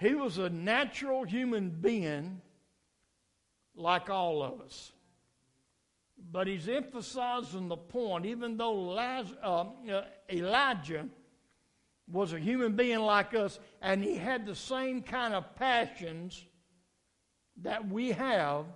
He 0.00 0.16
was 0.16 0.38
a 0.38 0.50
natural 0.50 1.22
human 1.22 1.70
being 1.70 2.40
like 3.76 4.10
all 4.10 4.42
of 4.42 4.60
us. 4.60 4.90
But 6.32 6.48
he's 6.48 6.68
emphasizing 6.68 7.68
the 7.68 7.76
point, 7.76 8.26
even 8.26 8.56
though 8.56 8.90
uh, 8.90 9.24
uh, 9.40 10.04
Elijah 10.28 11.06
was 12.10 12.32
a 12.32 12.38
human 12.38 12.76
being 12.76 13.00
like 13.00 13.34
us, 13.34 13.58
and 13.82 14.02
he 14.02 14.16
had 14.16 14.46
the 14.46 14.54
same 14.54 15.02
kind 15.02 15.34
of 15.34 15.56
passions 15.56 16.44
that 17.62 17.88
we 17.88 18.12
have. 18.12 18.66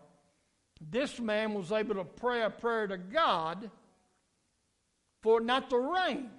This 0.81 1.21
man 1.21 1.55
was 1.55 1.71
able 1.71 1.97
to 1.97 2.05
pray 2.05 2.43
a 2.43 2.51
prayer 2.51 2.87
to 2.87 2.99
God 2.99 3.71
for 5.23 5.41
not 5.41 5.71
to 5.71 5.79
rain. 5.79 6.31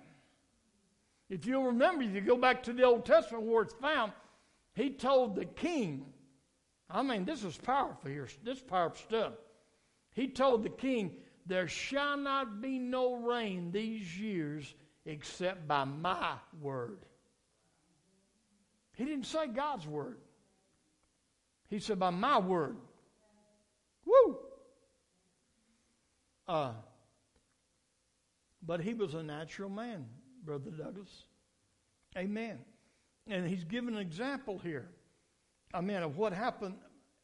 If 1.29 1.45
you 1.45 1.65
remember, 1.67 2.03
if 2.03 2.13
you 2.13 2.21
go 2.21 2.36
back 2.36 2.63
to 2.63 2.74
the 2.74 2.83
Old 2.83 3.05
Testament 3.05 3.45
where 3.45 3.63
it's 3.63 3.74
found, 3.75 4.12
he 4.74 4.89
told 4.89 5.36
the 5.36 5.45
king, 5.45 6.05
I 6.89 7.03
mean, 7.03 7.24
this 7.24 7.43
is 7.43 7.55
powerful 7.55 8.10
here. 8.10 8.27
This 8.43 8.57
is 8.57 8.63
powerful 8.63 9.01
stuff. 9.07 9.33
He 10.13 10.27
told 10.27 10.63
the 10.63 10.69
king, 10.69 11.12
There 11.45 11.69
shall 11.69 12.17
not 12.17 12.62
be 12.62 12.79
no 12.79 13.15
rain 13.15 13.71
these 13.71 14.19
years 14.19 14.74
except 15.05 15.67
by 15.67 15.84
my 15.84 16.34
word. 16.62 17.00
He 18.96 19.05
didn't 19.05 19.25
say 19.25 19.48
God's 19.48 19.88
word. 19.88 20.17
He 21.70 21.79
said, 21.79 22.00
by 22.00 22.10
my 22.10 22.38
word. 22.38 22.75
Woo! 24.05 24.38
Uh, 26.48 26.74
but 28.62 28.81
he 28.81 28.93
was 28.93 29.13
a 29.13 29.24
natural 29.24 29.70
man, 29.70 30.05
Brother 30.43 30.72
Douglas. 30.72 31.24
Amen. 32.17 32.60
And 33.27 33.48
he's 33.48 33.63
given 33.63 33.96
an 33.96 34.01
example 34.01 34.60
here. 34.60 34.89
I 35.74 35.81
mean, 35.81 35.98
of 35.98 36.17
what 36.17 36.34
happened 36.34 36.75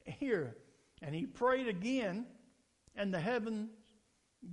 here. 0.06 0.56
And 1.02 1.14
he 1.14 1.26
prayed 1.26 1.68
again, 1.68 2.26
and 2.96 3.14
the 3.14 3.20
heavens 3.20 3.70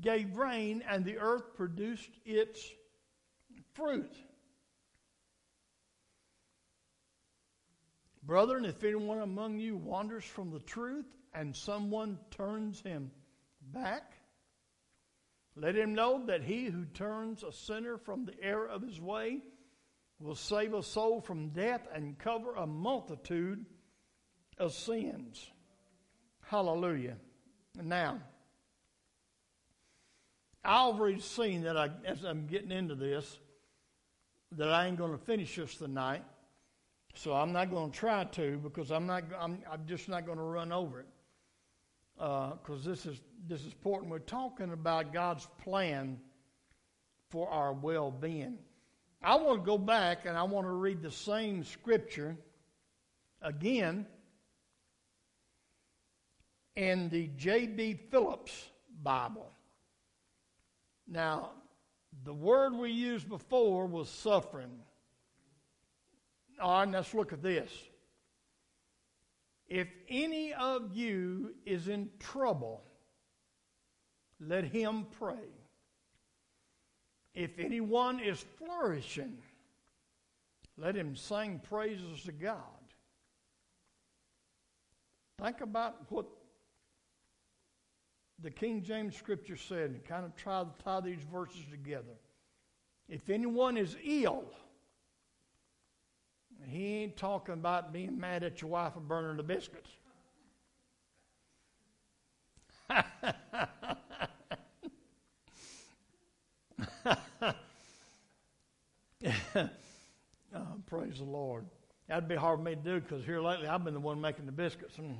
gave 0.00 0.36
rain, 0.36 0.82
and 0.88 1.04
the 1.04 1.18
earth 1.18 1.54
produced 1.54 2.10
its 2.24 2.60
fruit. 3.74 4.14
Brethren, 8.22 8.64
if 8.64 8.82
anyone 8.82 9.20
among 9.20 9.58
you 9.58 9.76
wanders 9.76 10.24
from 10.24 10.50
the 10.50 10.60
truth 10.60 11.04
and 11.34 11.54
someone 11.54 12.18
turns 12.30 12.80
him 12.80 13.10
back, 13.60 14.12
let 15.56 15.76
him 15.76 15.94
know 15.94 16.24
that 16.26 16.42
he 16.42 16.64
who 16.64 16.84
turns 16.86 17.42
a 17.42 17.52
sinner 17.52 17.98
from 17.98 18.24
the 18.24 18.34
error 18.42 18.66
of 18.66 18.82
his 18.82 19.00
way 19.00 19.40
will 20.18 20.34
save 20.34 20.72
a 20.72 20.82
soul 20.82 21.20
from 21.20 21.50
death 21.50 21.86
and 21.94 22.18
cover 22.18 22.54
a 22.54 22.66
multitude 22.66 23.64
of 24.58 24.72
sins. 24.72 25.50
Hallelujah. 26.46 27.16
Now, 27.80 28.20
I've 30.64 30.94
already 30.94 31.20
seen 31.20 31.62
that 31.64 31.76
I, 31.76 31.90
as 32.06 32.24
I'm 32.24 32.46
getting 32.46 32.70
into 32.70 32.94
this, 32.94 33.38
that 34.56 34.68
I 34.68 34.86
ain't 34.86 34.98
going 34.98 35.12
to 35.12 35.24
finish 35.24 35.56
this 35.56 35.76
tonight. 35.76 36.22
So 37.14 37.32
I'm 37.32 37.52
not 37.52 37.70
going 37.70 37.90
to 37.90 37.96
try 37.96 38.24
to 38.24 38.58
because 38.58 38.90
I'm 38.90 39.06
not. 39.06 39.24
I'm, 39.38 39.58
I'm 39.70 39.86
just 39.86 40.08
not 40.08 40.26
going 40.26 40.38
to 40.38 40.44
run 40.44 40.72
over 40.72 41.00
it 41.00 41.06
because 42.16 42.86
uh, 42.86 42.90
this 42.90 43.06
is 43.06 43.20
this 43.48 43.60
is 43.60 43.66
important. 43.66 44.10
We're 44.10 44.18
talking 44.18 44.72
about 44.72 45.12
God's 45.12 45.46
plan 45.62 46.18
for 47.30 47.48
our 47.48 47.72
well-being. 47.72 48.58
I 49.22 49.36
want 49.36 49.60
to 49.60 49.66
go 49.66 49.78
back 49.78 50.26
and 50.26 50.36
I 50.36 50.42
want 50.42 50.66
to 50.66 50.72
read 50.72 51.02
the 51.02 51.10
same 51.10 51.64
scripture 51.64 52.36
again 53.40 54.06
in 56.76 57.08
the 57.08 57.30
J.B. 57.36 58.00
Phillips 58.10 58.68
Bible. 59.02 59.50
Now, 61.08 61.50
the 62.22 62.34
word 62.34 62.74
we 62.74 62.90
used 62.90 63.28
before 63.28 63.86
was 63.86 64.08
suffering. 64.08 64.70
All 66.60 66.80
right, 66.80 66.88
let's 66.88 67.12
look 67.14 67.32
at 67.32 67.42
this. 67.42 67.70
If 69.66 69.88
any 70.08 70.52
of 70.52 70.94
you 70.94 71.54
is 71.66 71.88
in 71.88 72.10
trouble, 72.18 72.84
let 74.38 74.64
him 74.64 75.06
pray. 75.18 75.48
If 77.34 77.58
anyone 77.58 78.20
is 78.20 78.44
flourishing, 78.58 79.38
let 80.76 80.94
him 80.94 81.16
sing 81.16 81.60
praises 81.68 82.22
to 82.24 82.32
God. 82.32 82.58
Think 85.42 85.60
about 85.60 85.96
what 86.10 86.26
the 88.44 88.50
King 88.50 88.82
James 88.82 89.16
Scripture 89.16 89.56
said 89.56 89.90
and 89.90 90.04
kind 90.04 90.26
of 90.26 90.36
try 90.36 90.62
to 90.62 90.68
tie 90.84 91.00
these 91.00 91.22
verses 91.32 91.62
together. 91.70 92.12
If 93.08 93.30
anyone 93.30 93.78
is 93.78 93.96
ill, 94.04 94.44
he 96.68 96.96
ain't 96.98 97.16
talking 97.16 97.54
about 97.54 97.90
being 97.92 98.20
mad 98.20 98.44
at 98.44 98.60
your 98.60 98.70
wife 98.70 98.92
for 98.92 99.00
burning 99.00 99.38
the 99.38 99.42
biscuits. 99.42 99.88
oh, 102.90 103.00
praise 110.86 111.16
the 111.16 111.24
Lord. 111.24 111.64
That'd 112.08 112.28
be 112.28 112.36
hard 112.36 112.58
for 112.58 112.64
me 112.64 112.74
to 112.74 112.80
do 112.80 113.00
because 113.00 113.24
here 113.24 113.40
lately 113.40 113.68
I've 113.68 113.84
been 113.84 113.94
the 113.94 114.00
one 114.00 114.20
making 114.20 114.44
the 114.44 114.52
biscuits. 114.52 114.98
Mm. 114.98 115.16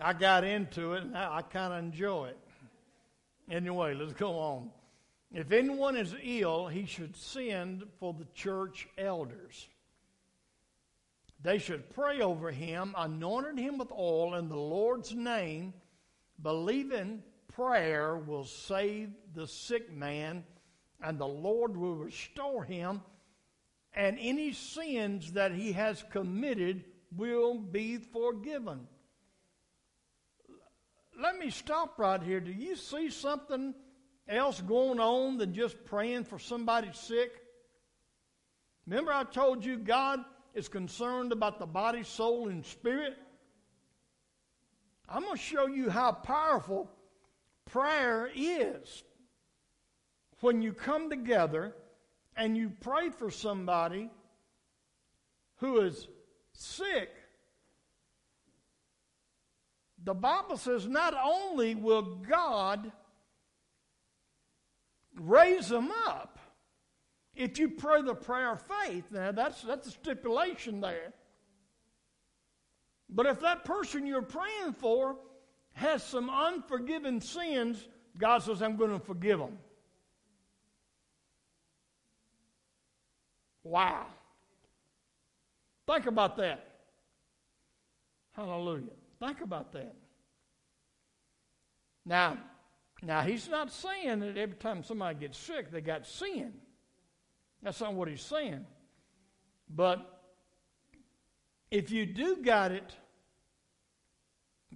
I 0.00 0.12
got 0.12 0.44
into 0.44 0.94
it 0.94 1.04
and 1.04 1.16
I, 1.16 1.38
I 1.38 1.42
kind 1.42 1.72
of 1.72 1.78
enjoy 1.78 2.28
it. 2.28 2.38
Anyway, 3.50 3.94
let's 3.94 4.12
go 4.12 4.38
on. 4.38 4.70
If 5.32 5.50
anyone 5.50 5.96
is 5.96 6.14
ill, 6.22 6.66
he 6.66 6.86
should 6.86 7.16
send 7.16 7.84
for 7.98 8.12
the 8.12 8.26
church 8.34 8.86
elders. 8.98 9.68
They 11.42 11.58
should 11.58 11.90
pray 11.90 12.20
over 12.20 12.50
him, 12.50 12.94
anointing 12.96 13.56
him 13.56 13.78
with 13.78 13.90
oil 13.90 14.34
in 14.34 14.48
the 14.48 14.56
Lord's 14.56 15.14
name, 15.14 15.74
believing 16.40 17.22
prayer 17.54 18.16
will 18.16 18.44
save 18.44 19.10
the 19.34 19.46
sick 19.46 19.92
man, 19.92 20.44
and 21.02 21.18
the 21.18 21.26
Lord 21.26 21.76
will 21.76 21.96
restore 21.96 22.62
him, 22.62 23.02
and 23.94 24.18
any 24.20 24.52
sins 24.52 25.32
that 25.32 25.52
he 25.52 25.72
has 25.72 26.04
committed 26.10 26.84
will 27.16 27.58
be 27.58 27.96
forgiven. 27.96 28.86
Let 31.20 31.38
me 31.38 31.50
stop 31.50 31.98
right 31.98 32.22
here. 32.22 32.40
Do 32.40 32.52
you 32.52 32.76
see 32.76 33.10
something 33.10 33.74
else 34.28 34.60
going 34.60 35.00
on 35.00 35.38
than 35.38 35.54
just 35.54 35.84
praying 35.84 36.24
for 36.24 36.38
somebody 36.38 36.90
sick? 36.92 37.32
Remember, 38.86 39.12
I 39.12 39.24
told 39.24 39.64
you 39.64 39.76
God 39.76 40.20
is 40.54 40.68
concerned 40.68 41.32
about 41.32 41.58
the 41.58 41.66
body, 41.66 42.02
soul, 42.02 42.48
and 42.48 42.64
spirit? 42.64 43.16
I'm 45.08 45.22
going 45.22 45.36
to 45.36 45.42
show 45.42 45.66
you 45.66 45.90
how 45.90 46.12
powerful 46.12 46.90
prayer 47.66 48.30
is. 48.34 49.04
When 50.40 50.62
you 50.62 50.72
come 50.72 51.10
together 51.10 51.74
and 52.36 52.56
you 52.56 52.72
pray 52.80 53.10
for 53.10 53.30
somebody 53.30 54.10
who 55.56 55.80
is 55.82 56.08
sick, 56.52 57.10
the 60.04 60.14
Bible 60.14 60.56
says 60.56 60.86
not 60.86 61.14
only 61.14 61.74
will 61.74 62.02
God 62.02 62.90
raise 65.20 65.68
them 65.68 65.90
up 66.06 66.38
if 67.34 67.58
you 67.58 67.68
pray 67.68 68.02
the 68.02 68.14
prayer 68.14 68.52
of 68.52 68.62
faith. 68.62 69.10
Now, 69.10 69.32
that's, 69.32 69.62
that's 69.62 69.88
a 69.88 69.90
stipulation 69.90 70.80
there. 70.80 71.12
But 73.08 73.26
if 73.26 73.40
that 73.40 73.64
person 73.64 74.06
you're 74.06 74.22
praying 74.22 74.74
for 74.78 75.16
has 75.74 76.02
some 76.02 76.30
unforgiven 76.30 77.20
sins, 77.20 77.86
God 78.18 78.42
says, 78.42 78.62
I'm 78.62 78.76
going 78.76 78.90
to 78.90 79.04
forgive 79.04 79.38
them. 79.38 79.58
Wow. 83.64 84.06
Think 85.86 86.06
about 86.06 86.36
that. 86.38 86.66
Hallelujah. 88.34 89.01
Think 89.22 89.40
about 89.40 89.70
that. 89.72 89.94
Now, 92.04 92.38
now 93.04 93.20
he's 93.20 93.48
not 93.48 93.70
saying 93.70 94.18
that 94.18 94.36
every 94.36 94.56
time 94.56 94.82
somebody 94.82 95.16
gets 95.20 95.38
sick, 95.38 95.70
they 95.70 95.80
got 95.80 96.08
sin. 96.08 96.54
That's 97.62 97.80
not 97.80 97.94
what 97.94 98.08
he's 98.08 98.20
saying. 98.20 98.66
But 99.70 100.04
if 101.70 101.92
you 101.92 102.04
do 102.04 102.38
got 102.42 102.72
it, 102.72 102.92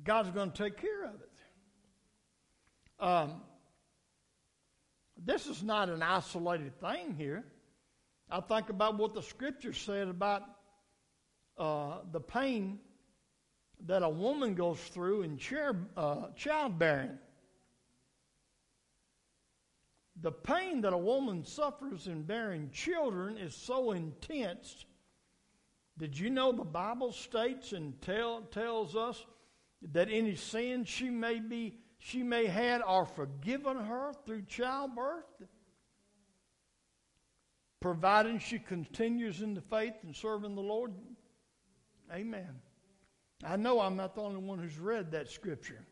God's 0.04 0.30
going 0.30 0.52
to 0.52 0.62
take 0.62 0.76
care 0.76 1.06
of 1.06 1.14
it. 1.14 3.04
Um, 3.04 3.40
this 5.24 5.48
is 5.48 5.64
not 5.64 5.88
an 5.88 6.04
isolated 6.04 6.80
thing 6.80 7.16
here. 7.18 7.42
I 8.30 8.40
think 8.42 8.70
about 8.70 8.96
what 8.96 9.12
the 9.12 9.22
scripture 9.22 9.72
said 9.72 10.06
about 10.06 10.44
uh, 11.58 11.98
the 12.12 12.20
pain 12.20 12.78
that 13.84 14.02
a 14.02 14.08
woman 14.08 14.54
goes 14.54 14.80
through 14.80 15.22
in 15.22 15.36
chair, 15.36 15.76
uh, 15.96 16.28
childbearing. 16.36 17.18
The 20.22 20.32
pain 20.32 20.80
that 20.80 20.94
a 20.94 20.98
woman 20.98 21.44
suffers 21.44 22.06
in 22.06 22.22
bearing 22.22 22.70
children 22.70 23.36
is 23.36 23.54
so 23.54 23.92
intense. 23.92 24.86
Did 25.98 26.18
you 26.18 26.30
know 26.30 26.52
the 26.52 26.64
Bible 26.64 27.12
states 27.12 27.72
and 27.72 28.00
tell, 28.00 28.42
tells 28.42 28.96
us 28.96 29.24
that 29.92 30.08
any 30.10 30.34
sins 30.34 30.88
she 30.88 31.10
may 31.10 31.38
be 31.38 31.78
she 31.98 32.22
may 32.22 32.46
had 32.46 32.82
are 32.82 33.06
forgiven 33.06 33.76
her 33.76 34.12
through 34.24 34.42
childbirth? 34.42 35.24
Providing 37.80 38.38
she 38.38 38.58
continues 38.58 39.42
in 39.42 39.54
the 39.54 39.60
faith 39.60 39.94
and 40.02 40.16
serving 40.16 40.54
the 40.54 40.62
Lord. 40.62 40.92
Amen. 42.12 42.60
I 43.44 43.56
know 43.56 43.80
I'm 43.80 43.96
not 43.96 44.14
the 44.14 44.22
only 44.22 44.40
one 44.40 44.58
who's 44.58 44.78
read 44.78 45.12
that 45.12 45.30
scripture. 45.30 45.84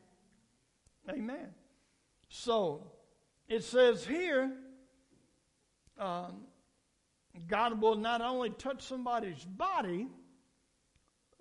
Amen. 1.09 1.49
So, 2.29 2.91
it 3.49 3.63
says 3.65 4.05
here, 4.05 4.51
um, 5.99 6.45
God 7.47 7.81
will 7.81 7.97
not 7.97 8.21
only 8.21 8.51
touch 8.51 8.83
somebody's 8.83 9.45
body, 9.45 10.09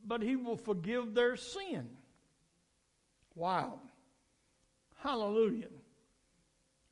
but 0.05 0.21
He 0.21 0.35
will 0.35 0.57
forgive 0.57 1.13
their 1.13 1.37
sin. 1.37 1.89
Wow. 3.35 3.79
Hallelujah. 4.97 5.69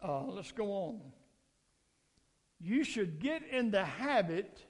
Uh, 0.01 0.25
let's 0.25 0.51
go 0.51 0.71
on. 0.71 1.01
You 2.59 2.83
should 2.83 3.19
get 3.19 3.43
in 3.47 3.71
the 3.71 3.83
habit 3.85 4.65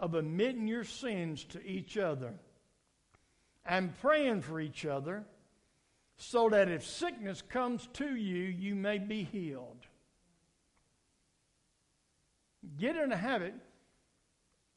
of 0.00 0.14
admitting 0.14 0.66
your 0.66 0.84
sins 0.84 1.44
to 1.44 1.64
each 1.64 1.98
other 1.98 2.34
and 3.64 3.98
praying 4.00 4.42
for 4.42 4.60
each 4.60 4.84
other 4.84 5.24
so 6.16 6.48
that 6.48 6.68
if 6.68 6.86
sickness 6.86 7.42
comes 7.42 7.88
to 7.94 8.14
you, 8.14 8.44
you 8.44 8.74
may 8.74 8.98
be 8.98 9.24
healed. 9.24 9.86
Get 12.78 12.96
in 12.96 13.12
a 13.12 13.16
habit. 13.16 13.54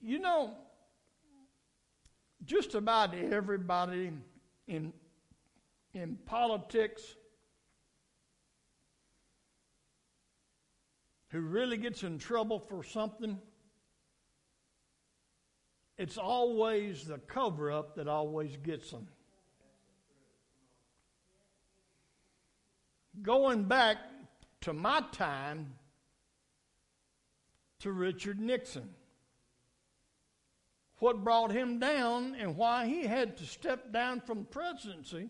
You 0.01 0.19
know, 0.19 0.53
just 2.45 2.75
about 2.75 3.15
everybody 3.15 4.11
in, 4.67 4.93
in 5.93 6.17
politics 6.25 7.01
who 11.29 11.41
really 11.41 11.77
gets 11.77 12.03
in 12.03 12.17
trouble 12.17 12.59
for 12.59 12.83
something, 12.83 13.39
it's 15.97 16.17
always 16.17 17.05
the 17.05 17.17
cover 17.19 17.71
up 17.71 17.95
that 17.95 18.07
always 18.07 18.57
gets 18.57 18.91
them. 18.91 19.07
going 23.21 23.63
back 23.63 23.97
to 24.61 24.73
my 24.73 25.01
time 25.11 25.73
to 27.79 27.91
Richard 27.91 28.39
Nixon. 28.39 28.89
What 30.99 31.23
brought 31.23 31.51
him 31.51 31.79
down 31.79 32.35
and 32.35 32.55
why 32.55 32.85
he 32.87 33.03
had 33.03 33.37
to 33.37 33.45
step 33.45 33.91
down 33.91 34.21
from 34.21 34.45
presidency 34.45 35.29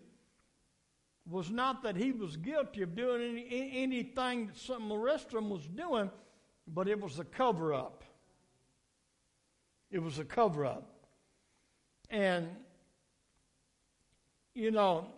was 1.28 1.50
not 1.50 1.82
that 1.82 1.96
he 1.96 2.12
was 2.12 2.36
guilty 2.36 2.82
of 2.82 2.94
doing 2.94 3.44
any, 3.50 3.82
anything 3.82 4.46
that 4.46 4.56
some 4.56 4.84
of 4.84 4.88
the 4.88 4.96
rest 4.96 5.26
of 5.26 5.32
them 5.32 5.50
was 5.50 5.66
doing, 5.66 6.10
but 6.68 6.88
it 6.88 7.00
was 7.00 7.16
the 7.16 7.24
cover 7.24 7.74
up. 7.74 8.04
It 9.90 10.00
was 10.00 10.18
a 10.18 10.24
cover 10.24 10.66
up. 10.66 10.90
And, 12.10 12.48
you 14.54 14.70
know, 14.70 15.08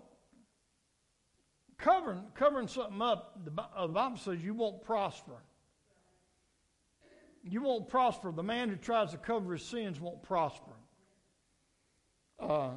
covering, 1.79 2.23
covering 2.35 2.69
something 2.69 3.03
up, 3.03 3.39
the 3.45 3.51
Bible 3.51 4.17
says 4.17 4.43
you 4.43 4.55
won't 4.55 4.83
prosper. 4.83 5.43
You 7.43 7.63
won't 7.63 7.89
prosper. 7.89 8.33
The 8.33 8.43
man 8.43 8.69
who 8.69 8.77
tries 8.77 9.13
to 9.13 9.19
cover 9.19 9.53
his 9.53 9.65
sins 9.65 10.01
won't 10.01 10.23
prosper. 10.23 10.73
Uh, 12.39 12.71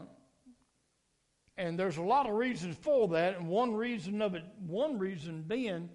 and 1.58 1.78
there's 1.78 1.98
a 1.98 2.02
lot 2.02 2.28
of 2.28 2.36
reasons 2.36 2.76
for 2.82 3.08
that, 3.10 3.38
and 3.38 3.48
one 3.48 3.74
reason 3.74 4.22
of 4.22 4.34
it, 4.34 4.44
one 4.66 4.98
reason 4.98 5.44
being, 5.44 5.90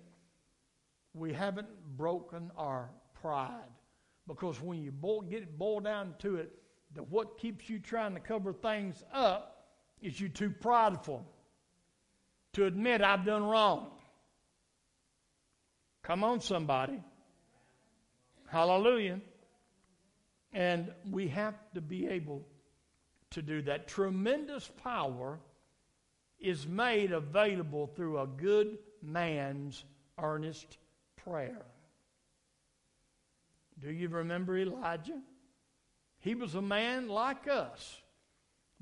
we 1.14 1.32
haven't 1.32 1.68
broken 1.96 2.50
our 2.56 2.90
pride. 3.20 3.75
Because 4.26 4.60
when 4.60 4.82
you 4.82 4.90
boil, 4.90 5.22
get 5.22 5.42
it 5.42 5.58
boiled 5.58 5.84
down 5.84 6.14
to 6.20 6.36
it, 6.36 6.52
that 6.94 7.08
what 7.10 7.38
keeps 7.38 7.68
you 7.68 7.78
trying 7.78 8.14
to 8.14 8.20
cover 8.20 8.52
things 8.52 9.02
up 9.12 9.66
is 10.00 10.18
you're 10.20 10.28
too 10.28 10.50
prideful 10.50 11.24
to 12.54 12.64
admit 12.64 13.02
I've 13.02 13.24
done 13.24 13.44
wrong. 13.44 13.90
Come 16.02 16.24
on, 16.24 16.40
somebody. 16.40 17.00
Hallelujah. 18.48 19.20
And 20.52 20.92
we 21.10 21.28
have 21.28 21.54
to 21.74 21.80
be 21.80 22.06
able 22.06 22.42
to 23.30 23.42
do 23.42 23.62
that. 23.62 23.88
Tremendous 23.88 24.70
power 24.82 25.38
is 26.38 26.66
made 26.66 27.12
available 27.12 27.88
through 27.88 28.20
a 28.20 28.26
good 28.26 28.78
man's 29.02 29.84
earnest 30.18 30.78
prayer. 31.24 31.66
Do 33.80 33.90
you 33.90 34.08
remember 34.08 34.56
Elijah? 34.56 35.20
He 36.20 36.34
was 36.34 36.54
a 36.54 36.62
man 36.62 37.08
like 37.08 37.46
us, 37.46 38.00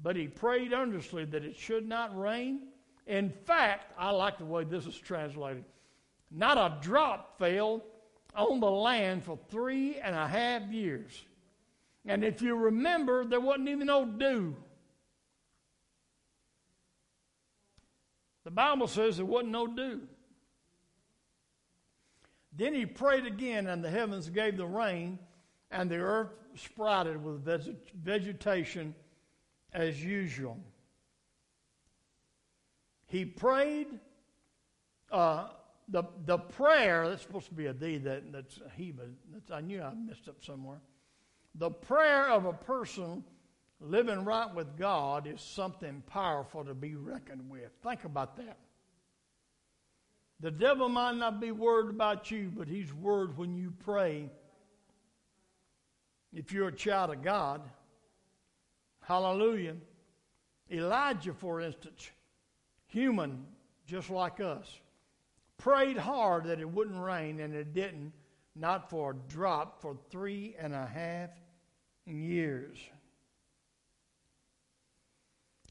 but 0.00 0.16
he 0.16 0.28
prayed 0.28 0.72
earnestly 0.72 1.24
that 1.24 1.44
it 1.44 1.56
should 1.56 1.86
not 1.88 2.18
rain. 2.18 2.68
In 3.06 3.30
fact, 3.30 3.92
I 3.98 4.10
like 4.10 4.38
the 4.38 4.44
way 4.44 4.64
this 4.64 4.86
is 4.86 4.96
translated. 4.96 5.64
Not 6.30 6.58
a 6.58 6.80
drop 6.80 7.38
fell 7.38 7.82
on 8.34 8.60
the 8.60 8.70
land 8.70 9.24
for 9.24 9.38
three 9.50 9.96
and 9.96 10.14
a 10.14 10.26
half 10.26 10.70
years. 10.70 11.24
And 12.06 12.24
if 12.24 12.42
you 12.42 12.54
remember, 12.54 13.24
there 13.24 13.40
wasn't 13.40 13.68
even 13.68 13.86
no 13.86 14.04
dew. 14.04 14.56
The 18.44 18.50
Bible 18.50 18.86
says 18.86 19.16
there 19.16 19.26
wasn't 19.26 19.52
no 19.52 19.66
dew. 19.66 20.02
Then 22.56 22.74
he 22.74 22.86
prayed 22.86 23.26
again, 23.26 23.66
and 23.66 23.82
the 23.82 23.90
heavens 23.90 24.28
gave 24.28 24.56
the 24.56 24.66
rain, 24.66 25.18
and 25.70 25.90
the 25.90 25.98
earth 25.98 26.30
sprouted 26.54 27.22
with 27.22 27.44
vegetation 28.02 28.94
as 29.72 30.02
usual. 30.02 30.58
He 33.06 33.24
prayed. 33.24 33.88
Uh, 35.10 35.48
the, 35.88 36.04
the 36.24 36.38
prayer, 36.38 37.08
that's 37.08 37.22
supposed 37.22 37.46
to 37.46 37.54
be 37.54 37.66
a 37.66 37.74
D, 37.74 37.98
that, 37.98 38.32
that's 38.32 38.58
he, 38.76 38.90
but 38.90 39.06
that's, 39.32 39.50
I 39.50 39.60
knew 39.60 39.82
I 39.82 39.92
messed 39.94 40.28
up 40.28 40.42
somewhere. 40.42 40.80
The 41.56 41.70
prayer 41.70 42.30
of 42.30 42.46
a 42.46 42.52
person 42.52 43.22
living 43.80 44.24
right 44.24 44.52
with 44.52 44.76
God 44.78 45.26
is 45.26 45.40
something 45.40 46.02
powerful 46.06 46.64
to 46.64 46.74
be 46.74 46.94
reckoned 46.94 47.48
with. 47.50 47.70
Think 47.82 48.04
about 48.04 48.36
that. 48.38 48.58
The 50.44 50.50
devil 50.50 50.90
might 50.90 51.16
not 51.16 51.40
be 51.40 51.52
worried 51.52 51.88
about 51.88 52.30
you, 52.30 52.52
but 52.54 52.68
he's 52.68 52.92
worried 52.92 53.34
when 53.38 53.56
you 53.56 53.72
pray. 53.82 54.28
If 56.34 56.52
you're 56.52 56.68
a 56.68 56.72
child 56.72 57.12
of 57.12 57.22
God, 57.22 57.62
hallelujah. 59.00 59.76
Elijah, 60.70 61.32
for 61.32 61.62
instance, 61.62 62.10
human 62.88 63.46
just 63.86 64.10
like 64.10 64.38
us, 64.38 64.68
prayed 65.56 65.96
hard 65.96 66.44
that 66.44 66.60
it 66.60 66.68
wouldn't 66.68 67.00
rain, 67.00 67.40
and 67.40 67.54
it 67.54 67.72
didn't, 67.72 68.12
not 68.54 68.90
for 68.90 69.12
a 69.12 69.32
drop, 69.32 69.80
for 69.80 69.96
three 70.10 70.56
and 70.58 70.74
a 70.74 70.84
half 70.84 71.30
years. 72.04 72.76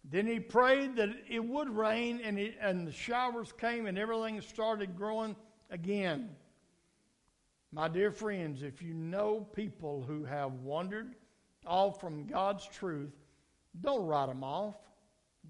Then 0.10 0.28
he 0.28 0.40
prayed 0.40 0.98
that 0.98 1.10
it 1.30 1.44
would 1.44 1.70
rain, 1.70 2.20
and, 2.24 2.38
it, 2.38 2.56
and 2.60 2.88
the 2.88 2.92
showers 2.92 3.52
came, 3.54 3.86
and 3.86 3.98
everything 3.98 4.42
started 4.42 4.98
growing 4.98 5.36
again. 5.70 6.36
My 7.72 7.88
dear 7.88 8.12
friends, 8.12 8.64
if 8.64 8.82
you 8.82 8.94
know 8.94 9.48
people 9.56 10.04
who 10.04 10.26
have 10.26 10.54
wandered 10.56 11.16
off 11.66 12.00
from 12.00 12.28
God's 12.28 12.68
truth, 12.68 13.14
don't 13.82 14.06
write 14.06 14.28
them 14.28 14.44
off. 14.44 14.76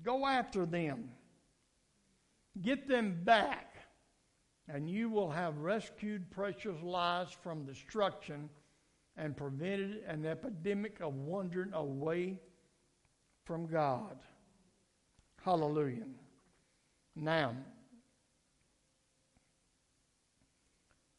Go 0.03 0.25
after 0.25 0.65
them. 0.65 1.09
Get 2.61 2.87
them 2.87 3.19
back, 3.23 3.75
and 4.69 4.89
you 4.89 5.09
will 5.09 5.31
have 5.31 5.57
rescued 5.57 6.29
precious 6.29 6.81
lives 6.81 7.35
from 7.41 7.65
destruction 7.65 8.49
and 9.17 9.35
prevented 9.35 10.03
an 10.07 10.25
epidemic 10.25 11.01
of 11.01 11.15
wandering 11.15 11.73
away 11.73 12.39
from 13.43 13.65
God. 13.65 14.19
Hallelujah. 15.43 16.05
Now, 17.17 17.53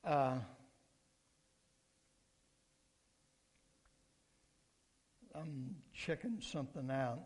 uh, 0.02 0.36
I'm 5.34 5.76
checking 5.92 6.40
something 6.40 6.90
out. 6.90 7.20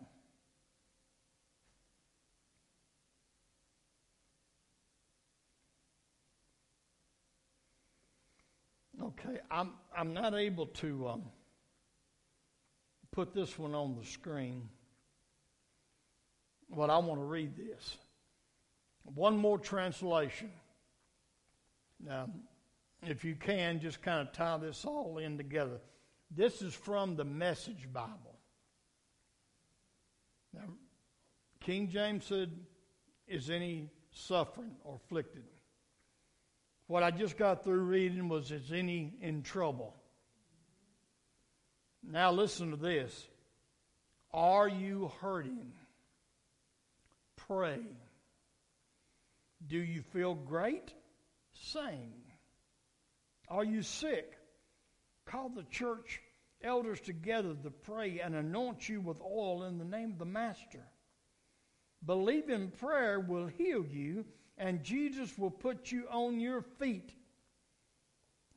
Okay, 9.00 9.38
I'm 9.52 9.74
I'm 9.96 10.12
not 10.12 10.34
able 10.34 10.66
to 10.66 11.08
um, 11.08 11.22
put 13.12 13.32
this 13.32 13.56
one 13.56 13.76
on 13.76 13.94
the 13.94 14.04
screen. 14.04 14.68
But 16.70 16.90
I 16.90 16.98
want 16.98 17.20
to 17.20 17.24
read 17.24 17.56
this. 17.56 17.96
One 19.14 19.36
more 19.36 19.58
translation. 19.58 20.50
Now, 22.04 22.28
if 23.02 23.24
you 23.24 23.34
can, 23.34 23.80
just 23.80 24.02
kind 24.02 24.26
of 24.26 24.32
tie 24.32 24.58
this 24.58 24.84
all 24.84 25.18
in 25.18 25.36
together. 25.36 25.80
This 26.30 26.62
is 26.62 26.74
from 26.74 27.16
the 27.16 27.24
Message 27.24 27.90
Bible. 27.92 28.38
Now, 30.52 30.64
King 31.60 31.88
James 31.88 32.24
said, 32.26 32.50
Is 33.26 33.50
any 33.50 33.90
suffering 34.10 34.72
or 34.84 34.96
afflicted? 34.96 35.44
What 36.86 37.02
I 37.02 37.10
just 37.10 37.36
got 37.36 37.64
through 37.64 37.80
reading 37.80 38.28
was, 38.28 38.50
Is 38.50 38.72
any 38.72 39.14
in 39.20 39.42
trouble? 39.42 39.94
Now, 42.02 42.30
listen 42.32 42.70
to 42.70 42.76
this. 42.76 43.26
Are 44.32 44.68
you 44.68 45.10
hurting? 45.20 45.72
Pray. 47.48 47.80
Do 49.66 49.78
you 49.78 50.02
feel 50.02 50.34
great? 50.34 50.92
Sing. 51.52 52.12
Are 53.48 53.64
you 53.64 53.82
sick? 53.82 54.36
Call 55.24 55.48
the 55.48 55.64
church 55.64 56.20
elders 56.62 57.00
together 57.00 57.54
to 57.62 57.70
pray 57.70 58.20
and 58.20 58.34
anoint 58.34 58.88
you 58.88 59.00
with 59.00 59.20
oil 59.20 59.64
in 59.64 59.78
the 59.78 59.84
name 59.84 60.12
of 60.12 60.18
the 60.18 60.24
Master. 60.24 60.84
Believe 62.04 62.48
in 62.50 62.70
prayer 62.70 63.18
will 63.18 63.46
heal 63.46 63.84
you, 63.84 64.24
and 64.56 64.82
Jesus 64.82 65.36
will 65.38 65.50
put 65.50 65.90
you 65.90 66.06
on 66.10 66.40
your 66.40 66.62
feet. 66.78 67.12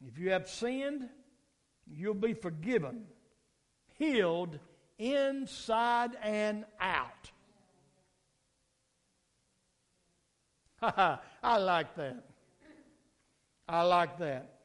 If 0.05 0.17
you 0.17 0.31
have 0.31 0.49
sinned, 0.49 1.07
you'll 1.87 2.13
be 2.13 2.33
forgiven, 2.33 3.05
healed 3.97 4.59
inside 4.97 6.11
and 6.23 6.65
out. 6.79 7.31
I 11.43 11.57
like 11.57 11.95
that. 11.95 12.23
I 13.67 13.83
like 13.83 14.17
that. 14.19 14.59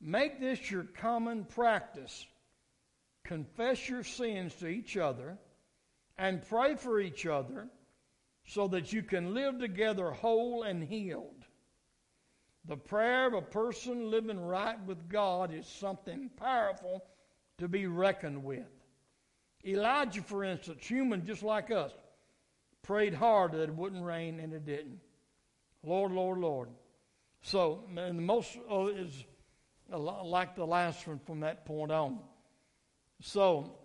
Make 0.00 0.40
this 0.40 0.70
your 0.70 0.84
common 0.84 1.44
practice. 1.44 2.26
Confess 3.24 3.88
your 3.88 4.04
sins 4.04 4.54
to 4.56 4.68
each 4.68 4.96
other 4.96 5.36
and 6.16 6.46
pray 6.48 6.76
for 6.76 7.00
each 7.00 7.26
other 7.26 7.68
so 8.46 8.68
that 8.68 8.92
you 8.92 9.02
can 9.02 9.34
live 9.34 9.58
together 9.58 10.10
whole 10.10 10.62
and 10.62 10.82
healed. 10.82 11.44
The 12.64 12.76
prayer 12.76 13.26
of 13.26 13.34
a 13.34 13.42
person 13.42 14.10
living 14.10 14.40
right 14.40 14.78
with 14.86 15.08
God 15.08 15.52
is 15.52 15.66
something 15.66 16.30
powerful 16.36 17.04
to 17.58 17.68
be 17.68 17.86
reckoned 17.86 18.44
with. 18.44 18.66
Elijah, 19.66 20.22
for 20.22 20.44
instance, 20.44 20.86
human 20.86 21.26
just 21.26 21.42
like 21.42 21.70
us, 21.70 21.92
prayed 22.82 23.14
hard 23.14 23.52
that 23.52 23.62
it 23.62 23.74
wouldn't 23.74 24.04
rain 24.04 24.38
and 24.40 24.52
it 24.52 24.64
didn't. 24.64 25.00
Lord, 25.82 26.12
Lord, 26.12 26.38
Lord. 26.38 26.68
So, 27.42 27.84
and 27.96 28.18
the 28.18 28.22
most 28.22 28.56
uh, 28.70 28.86
is 28.86 29.24
like 29.90 30.54
the 30.54 30.66
last 30.66 31.06
one 31.06 31.20
from 31.20 31.40
that 31.40 31.64
point 31.64 31.92
on. 31.92 32.18
So, 33.22 33.78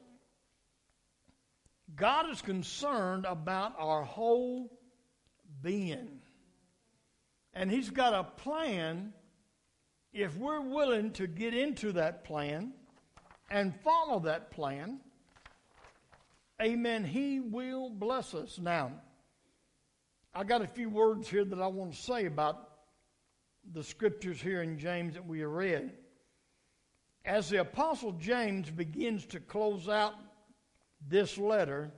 God 1.95 2.29
is 2.29 2.41
concerned 2.41 3.25
about 3.25 3.75
our 3.77 4.03
whole 4.03 4.71
being. 5.61 6.19
And 7.53 7.69
He's 7.69 7.89
got 7.89 8.13
a 8.13 8.23
plan 8.23 9.13
if 10.11 10.35
we're 10.37 10.61
willing 10.61 11.11
to 11.11 11.27
get 11.27 11.53
into 11.53 11.93
that 11.93 12.23
plan 12.23 12.73
and 13.49 13.73
follow 13.81 14.19
that 14.21 14.51
plan. 14.51 14.99
Amen. 16.61 17.03
He 17.03 17.39
will 17.39 17.89
bless 17.89 18.33
us. 18.33 18.59
Now, 18.59 18.93
I 20.35 20.43
got 20.43 20.63
a 20.63 20.67
few 20.67 20.89
words 20.89 21.29
here 21.29 21.45
that 21.45 21.61
I 21.61 21.67
want 21.67 21.93
to 21.93 22.01
say 22.01 22.25
about 22.25 22.69
the 23.71 23.83
scriptures 23.83 24.41
here 24.41 24.63
in 24.63 24.79
James 24.79 25.13
that 25.13 25.27
we 25.27 25.43
read. 25.43 25.91
As 27.23 27.49
the 27.49 27.61
Apostle 27.61 28.13
James 28.13 28.69
begins 28.71 29.25
to 29.27 29.39
close 29.39 29.87
out 29.87 30.15
this 31.07 31.37
letter, 31.37 31.91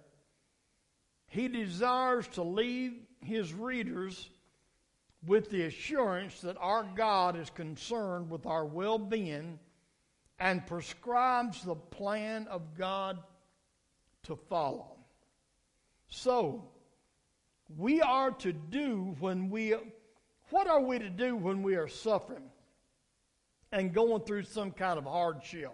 he 1.28 1.48
desires 1.48 2.28
to 2.30 2.43
leave 2.43 2.93
his 3.21 3.54
readers 3.54 4.30
with 5.26 5.50
the 5.50 5.63
assurance 5.63 6.41
that 6.41 6.58
our 6.60 6.84
God 6.95 7.38
is 7.38 7.50
concerned 7.50 8.30
with 8.30 8.45
our 8.45 8.65
well 8.65 9.00
being 9.00 9.60
and 10.39 10.67
prescribes 10.67 11.63
the 11.63 11.76
plan 11.76 12.48
of 12.48 12.78
God 12.78 13.17
to 14.24 14.36
follow. 14.36 14.98
So, 16.10 16.69
we 17.78 18.01
are 18.01 18.32
to 18.32 18.54
do 18.54 19.15
when 19.19 19.49
we, 19.49 19.75
what 20.49 20.67
are 20.67 20.82
we 20.82 20.99
to 20.99 21.10
do 21.10 21.36
when 21.36 21.63
we 21.63 21.75
are 21.75 21.88
suffering? 21.88 22.49
and 23.75 23.93
going 23.93 24.21
through 24.21 24.43
some 24.43 24.71
kind 24.71 24.97
of 24.97 25.04
hardship. 25.04 25.73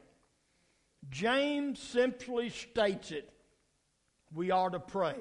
James 1.10 1.80
simply 1.80 2.50
states 2.50 3.12
it 3.12 3.30
we 4.34 4.50
are 4.50 4.70
to 4.72 4.80
pray. 4.80 5.18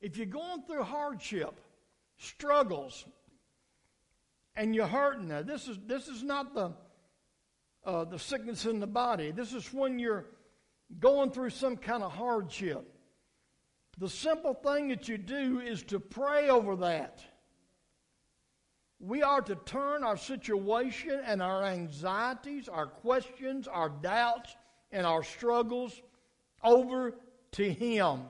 If 0.00 0.16
you're 0.16 0.26
going 0.26 0.62
through 0.62 0.82
hardship, 0.82 1.60
struggles, 2.18 3.04
and 4.56 4.74
you're 4.74 4.86
hurting, 4.86 5.28
now 5.28 5.42
this 5.42 5.68
is 5.68 5.78
this 5.86 6.08
is 6.08 6.24
not 6.24 6.54
the 6.54 6.72
uh, 7.84 8.04
the 8.04 8.18
sickness 8.18 8.66
in 8.66 8.80
the 8.80 8.86
body. 8.86 9.30
This 9.30 9.52
is 9.52 9.72
when 9.72 10.00
you're 10.00 10.26
going 10.98 11.30
through 11.30 11.50
some 11.50 11.76
kind 11.76 12.02
of 12.02 12.12
hardship. 12.12 12.95
The 13.98 14.08
simple 14.08 14.54
thing 14.54 14.88
that 14.88 15.08
you 15.08 15.16
do 15.16 15.60
is 15.60 15.82
to 15.84 15.98
pray 15.98 16.50
over 16.50 16.76
that. 16.76 17.20
We 18.98 19.22
are 19.22 19.40
to 19.42 19.54
turn 19.54 20.04
our 20.04 20.16
situation 20.16 21.20
and 21.24 21.42
our 21.42 21.64
anxieties, 21.64 22.68
our 22.68 22.86
questions, 22.86 23.68
our 23.68 23.88
doubts, 23.88 24.54
and 24.90 25.06
our 25.06 25.22
struggles 25.22 26.00
over 26.62 27.14
to 27.52 27.72
Him. 27.72 28.22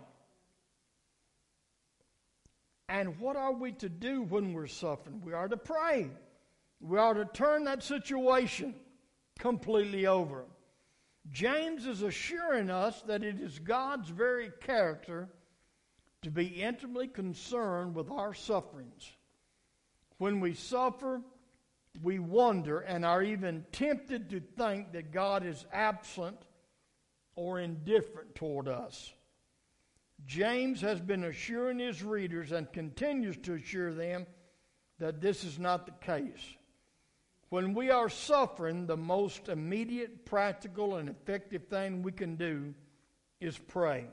And 2.89 3.19
what 3.19 3.37
are 3.37 3.53
we 3.53 3.73
to 3.73 3.89
do 3.89 4.23
when 4.23 4.53
we're 4.53 4.69
suffering? 4.69 5.21
We 5.25 5.33
are 5.33 5.49
to 5.49 5.57
pray. 5.57 6.09
We 6.81 6.99
are 6.99 7.15
to 7.15 7.25
turn 7.25 7.65
that 7.65 7.83
situation 7.83 8.75
completely 9.39 10.07
over. 10.07 10.45
James 11.33 11.87
is 11.87 12.03
assuring 12.03 12.71
us 12.71 13.03
that 13.03 13.25
it 13.25 13.41
is 13.41 13.59
God's 13.59 14.09
very 14.09 14.51
character 14.61 15.29
to 16.27 16.31
be 16.33 16.61
intimately 16.61 17.07
concerned 17.07 17.95
with 17.95 18.11
our 18.11 18.35
sufferings. 18.35 19.13
When 20.19 20.41
we 20.41 20.55
suffer, 20.55 21.23
we 22.03 22.19
wonder 22.19 22.81
and 22.81 23.05
are 23.05 23.23
even 23.23 23.65
tempted 23.71 24.31
to 24.31 24.41
think 24.41 24.91
that 24.91 25.13
God 25.13 25.47
is 25.47 25.65
absent 25.73 26.37
or 27.37 27.61
indifferent 27.61 28.35
toward 28.35 28.67
us. 28.67 29.13
James 30.27 30.81
has 30.81 31.01
been 31.01 31.23
assuring 31.23 31.79
his 31.79 32.03
readers 32.03 32.51
and 32.51 32.73
continues 32.73 33.37
to 33.45 33.55
assure 33.55 33.95
them 33.95 34.27
that 34.99 35.21
this 35.21 35.45
is 35.45 35.61
not 35.61 35.87
the 35.87 36.05
case. 36.05 36.57
When 37.51 37.73
we 37.73 37.91
are 37.91 38.09
suffering, 38.09 38.89
the 38.89 38.97
most 38.97 39.49
immediate, 39.49 40.25
practical, 40.25 40.97
and 40.97 41.09
effective 41.09 41.69
thing 41.69 42.03
we 42.03 42.11
can 42.11 42.35
do 42.35 42.75
is 43.41 43.57
pray. 43.57 44.09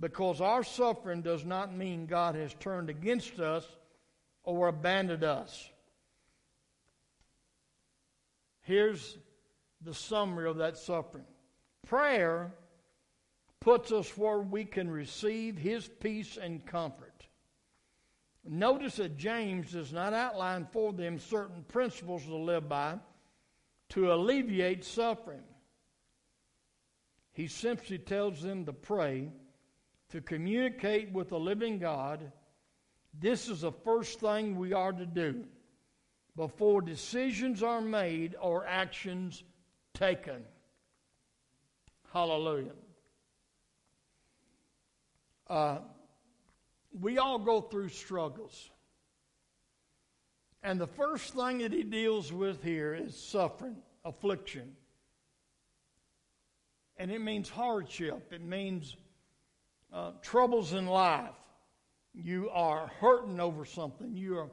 Because 0.00 0.40
our 0.40 0.64
suffering 0.64 1.20
does 1.20 1.44
not 1.44 1.76
mean 1.76 2.06
God 2.06 2.34
has 2.34 2.54
turned 2.54 2.88
against 2.88 3.38
us 3.38 3.66
or 4.42 4.68
abandoned 4.68 5.22
us. 5.22 5.68
Here's 8.62 9.18
the 9.82 9.94
summary 9.94 10.48
of 10.48 10.56
that 10.56 10.78
suffering 10.78 11.24
prayer 11.86 12.54
puts 13.60 13.92
us 13.92 14.16
where 14.16 14.38
we 14.38 14.64
can 14.64 14.90
receive 14.90 15.58
His 15.58 15.86
peace 15.86 16.38
and 16.40 16.64
comfort. 16.64 17.26
Notice 18.42 18.96
that 18.96 19.18
James 19.18 19.72
does 19.72 19.92
not 19.92 20.14
outline 20.14 20.66
for 20.72 20.94
them 20.94 21.18
certain 21.18 21.62
principles 21.64 22.24
to 22.24 22.36
live 22.36 22.68
by 22.68 22.98
to 23.90 24.12
alleviate 24.12 24.84
suffering. 24.84 25.42
He 27.32 27.48
simply 27.48 27.98
tells 27.98 28.40
them 28.40 28.64
to 28.64 28.72
pray, 28.72 29.28
to 30.10 30.20
communicate 30.20 31.12
with 31.12 31.30
the 31.30 31.38
living 31.38 31.78
God. 31.78 32.32
This 33.18 33.48
is 33.48 33.62
the 33.62 33.72
first 33.72 34.20
thing 34.20 34.56
we 34.56 34.72
are 34.72 34.92
to 34.92 35.06
do 35.06 35.44
before 36.36 36.80
decisions 36.80 37.62
are 37.62 37.80
made 37.80 38.36
or 38.40 38.66
actions 38.66 39.42
taken. 39.94 40.42
Hallelujah. 42.12 42.72
Uh, 45.48 45.78
we 46.98 47.18
all 47.18 47.38
go 47.38 47.60
through 47.60 47.88
struggles. 47.88 48.70
And 50.62 50.80
the 50.80 50.86
first 50.86 51.34
thing 51.34 51.58
that 51.58 51.72
he 51.72 51.82
deals 51.82 52.32
with 52.32 52.62
here 52.62 52.94
is 52.94 53.16
suffering, 53.16 53.76
affliction. 54.04 54.76
And 56.96 57.10
it 57.10 57.20
means 57.20 57.48
hardship, 57.48 58.32
it 58.32 58.42
means 58.42 58.96
uh, 59.92 60.12
troubles 60.22 60.72
in 60.72 60.86
life. 60.86 61.34
You 62.14 62.50
are 62.50 62.88
hurting 63.00 63.40
over 63.40 63.64
something, 63.64 64.16
you 64.16 64.38
are, 64.38 64.50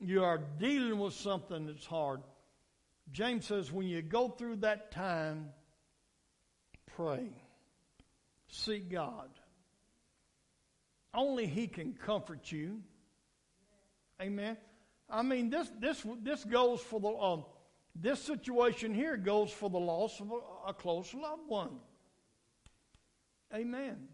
you 0.00 0.24
are 0.24 0.40
dealing 0.58 0.98
with 0.98 1.14
something 1.14 1.66
that's 1.66 1.86
hard. 1.86 2.22
James 3.12 3.46
says, 3.46 3.70
when 3.70 3.86
you 3.86 4.02
go 4.02 4.28
through 4.28 4.56
that 4.56 4.90
time, 4.90 5.50
pray, 6.96 7.28
seek 8.48 8.90
God. 8.90 9.28
Only 11.14 11.46
He 11.46 11.68
can 11.68 11.94
comfort 11.94 12.50
you. 12.50 12.82
Amen. 14.20 14.56
I 15.08 15.22
mean, 15.22 15.50
this 15.50 15.70
this 15.78 16.04
this 16.22 16.42
goes 16.44 16.80
for 16.80 17.00
the 17.00 17.08
um, 17.08 17.44
this 17.94 18.20
situation 18.20 18.92
here 18.92 19.16
goes 19.16 19.50
for 19.50 19.70
the 19.70 19.78
loss 19.78 20.20
of 20.20 20.32
a, 20.32 20.70
a 20.70 20.74
close 20.74 21.14
loved 21.14 21.48
one. 21.48 21.78
Amen. 23.54 24.08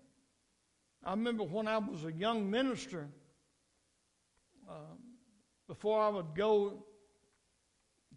I 1.05 1.11
remember 1.11 1.43
when 1.43 1.67
I 1.67 1.79
was 1.79 2.05
a 2.05 2.12
young 2.12 2.51
minister, 2.51 3.09
uh, 4.69 4.95
before 5.67 6.01
I 6.01 6.09
would 6.09 6.35
go 6.35 6.85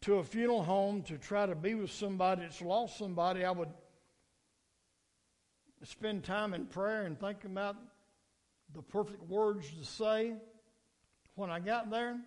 to 0.02 0.16
a 0.16 0.24
funeral 0.24 0.64
home 0.64 1.02
to 1.04 1.18
try 1.18 1.46
to 1.48 1.56
be 1.56 1.74
with 1.74 1.92
somebody 1.92 2.42
that's 2.42 2.62
lost 2.62 2.98
somebody, 2.98 3.44
I 3.44 3.52
would 3.52 3.70
spend 5.84 6.24
time 6.24 6.54
in 6.54 6.66
prayer 6.66 7.04
and 7.04 7.20
think 7.20 7.44
about 7.44 7.76
the 8.74 8.82
perfect 8.82 9.24
words 9.24 9.68
to 9.80 9.86
say 9.86 10.34
when 11.36 11.50
I 11.50 11.60
got 11.60 11.90
there. 11.90 12.18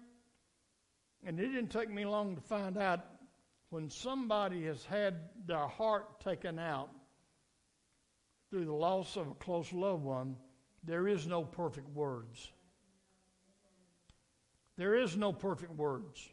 And 1.24 1.38
it 1.38 1.48
didn't 1.48 1.70
take 1.70 1.90
me 1.90 2.04
long 2.04 2.36
to 2.36 2.42
find 2.42 2.76
out 2.76 3.04
when 3.70 3.90
somebody 3.90 4.64
has 4.64 4.84
had 4.84 5.16
their 5.46 5.66
heart 5.66 6.20
taken 6.20 6.58
out 6.58 6.90
through 8.50 8.64
the 8.64 8.72
loss 8.72 9.16
of 9.16 9.28
a 9.28 9.34
close 9.34 9.72
loved 9.72 10.02
one, 10.02 10.36
there 10.88 11.06
is 11.06 11.26
no 11.26 11.44
perfect 11.44 11.88
words. 11.94 12.50
There 14.78 14.94
is 14.94 15.16
no 15.16 15.34
perfect 15.34 15.74
words. 15.74 16.26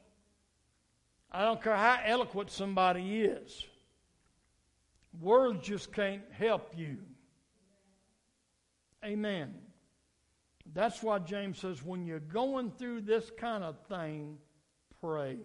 I 1.30 1.44
don't 1.44 1.62
care 1.62 1.76
how 1.76 2.00
eloquent 2.06 2.50
somebody 2.50 3.24
is. 3.24 3.66
Words 5.20 5.68
just 5.68 5.92
can't 5.92 6.22
help 6.32 6.74
you. 6.78 7.00
Amen. 9.04 9.54
That's 10.74 11.04
why 11.04 11.20
James 11.20 11.60
says 11.60 11.84
when 11.84 12.06
you're 12.06 12.20
going 12.20 12.72
through 12.72 13.02
this 13.02 13.30
kind 13.38 13.64
of 13.64 13.76
thing, 13.90 14.38
pray. 15.02 15.38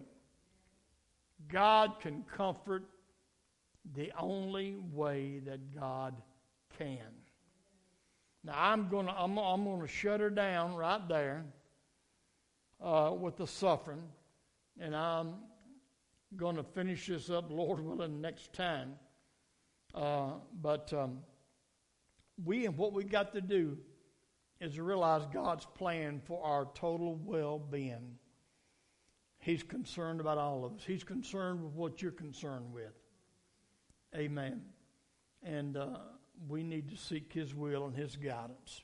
God 1.49 1.99
can 1.99 2.23
comfort 2.23 2.85
the 3.93 4.11
only 4.17 4.77
way 4.93 5.39
that 5.39 5.75
God 5.75 6.15
can. 6.77 7.20
Now 8.43 8.53
I'm 8.55 8.89
gonna 8.89 9.13
I'm, 9.17 9.37
I'm 9.37 9.63
gonna 9.63 9.87
shut 9.87 10.19
her 10.19 10.29
down 10.29 10.75
right 10.75 11.07
there 11.07 11.45
uh, 12.81 13.13
with 13.17 13.37
the 13.37 13.47
suffering, 13.47 14.03
and 14.79 14.95
I'm 14.95 15.35
gonna 16.35 16.63
finish 16.63 17.07
this 17.07 17.29
up, 17.29 17.51
Lord 17.51 17.79
willing, 17.79 18.21
next 18.21 18.53
time. 18.53 18.93
Uh, 19.93 20.31
but 20.61 20.91
um, 20.93 21.19
we 22.43 22.65
and 22.65 22.77
what 22.77 22.93
we 22.93 23.03
got 23.03 23.33
to 23.33 23.41
do 23.41 23.77
is 24.59 24.75
to 24.75 24.83
realize 24.83 25.23
God's 25.33 25.65
plan 25.65 26.21
for 26.23 26.43
our 26.43 26.67
total 26.73 27.19
well 27.23 27.59
being. 27.59 28.17
He's 29.39 29.63
concerned 29.63 30.19
about 30.19 30.37
all 30.37 30.63
of 30.63 30.75
us. 30.75 30.81
He's 30.85 31.03
concerned 31.03 31.63
with 31.63 31.73
what 31.73 32.01
you're 32.01 32.11
concerned 32.11 32.71
with. 32.71 32.93
Amen. 34.15 34.61
And 35.43 35.77
uh, 35.77 35.97
we 36.47 36.63
need 36.63 36.89
to 36.89 36.97
seek 36.97 37.31
His 37.33 37.53
will 37.53 37.85
and 37.85 37.95
His 37.95 38.15
guidance. 38.15 38.81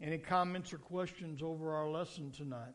Any 0.00 0.18
comments 0.18 0.72
or 0.72 0.78
questions 0.78 1.42
over 1.42 1.74
our 1.74 1.90
lesson 1.90 2.30
tonight? 2.30 2.74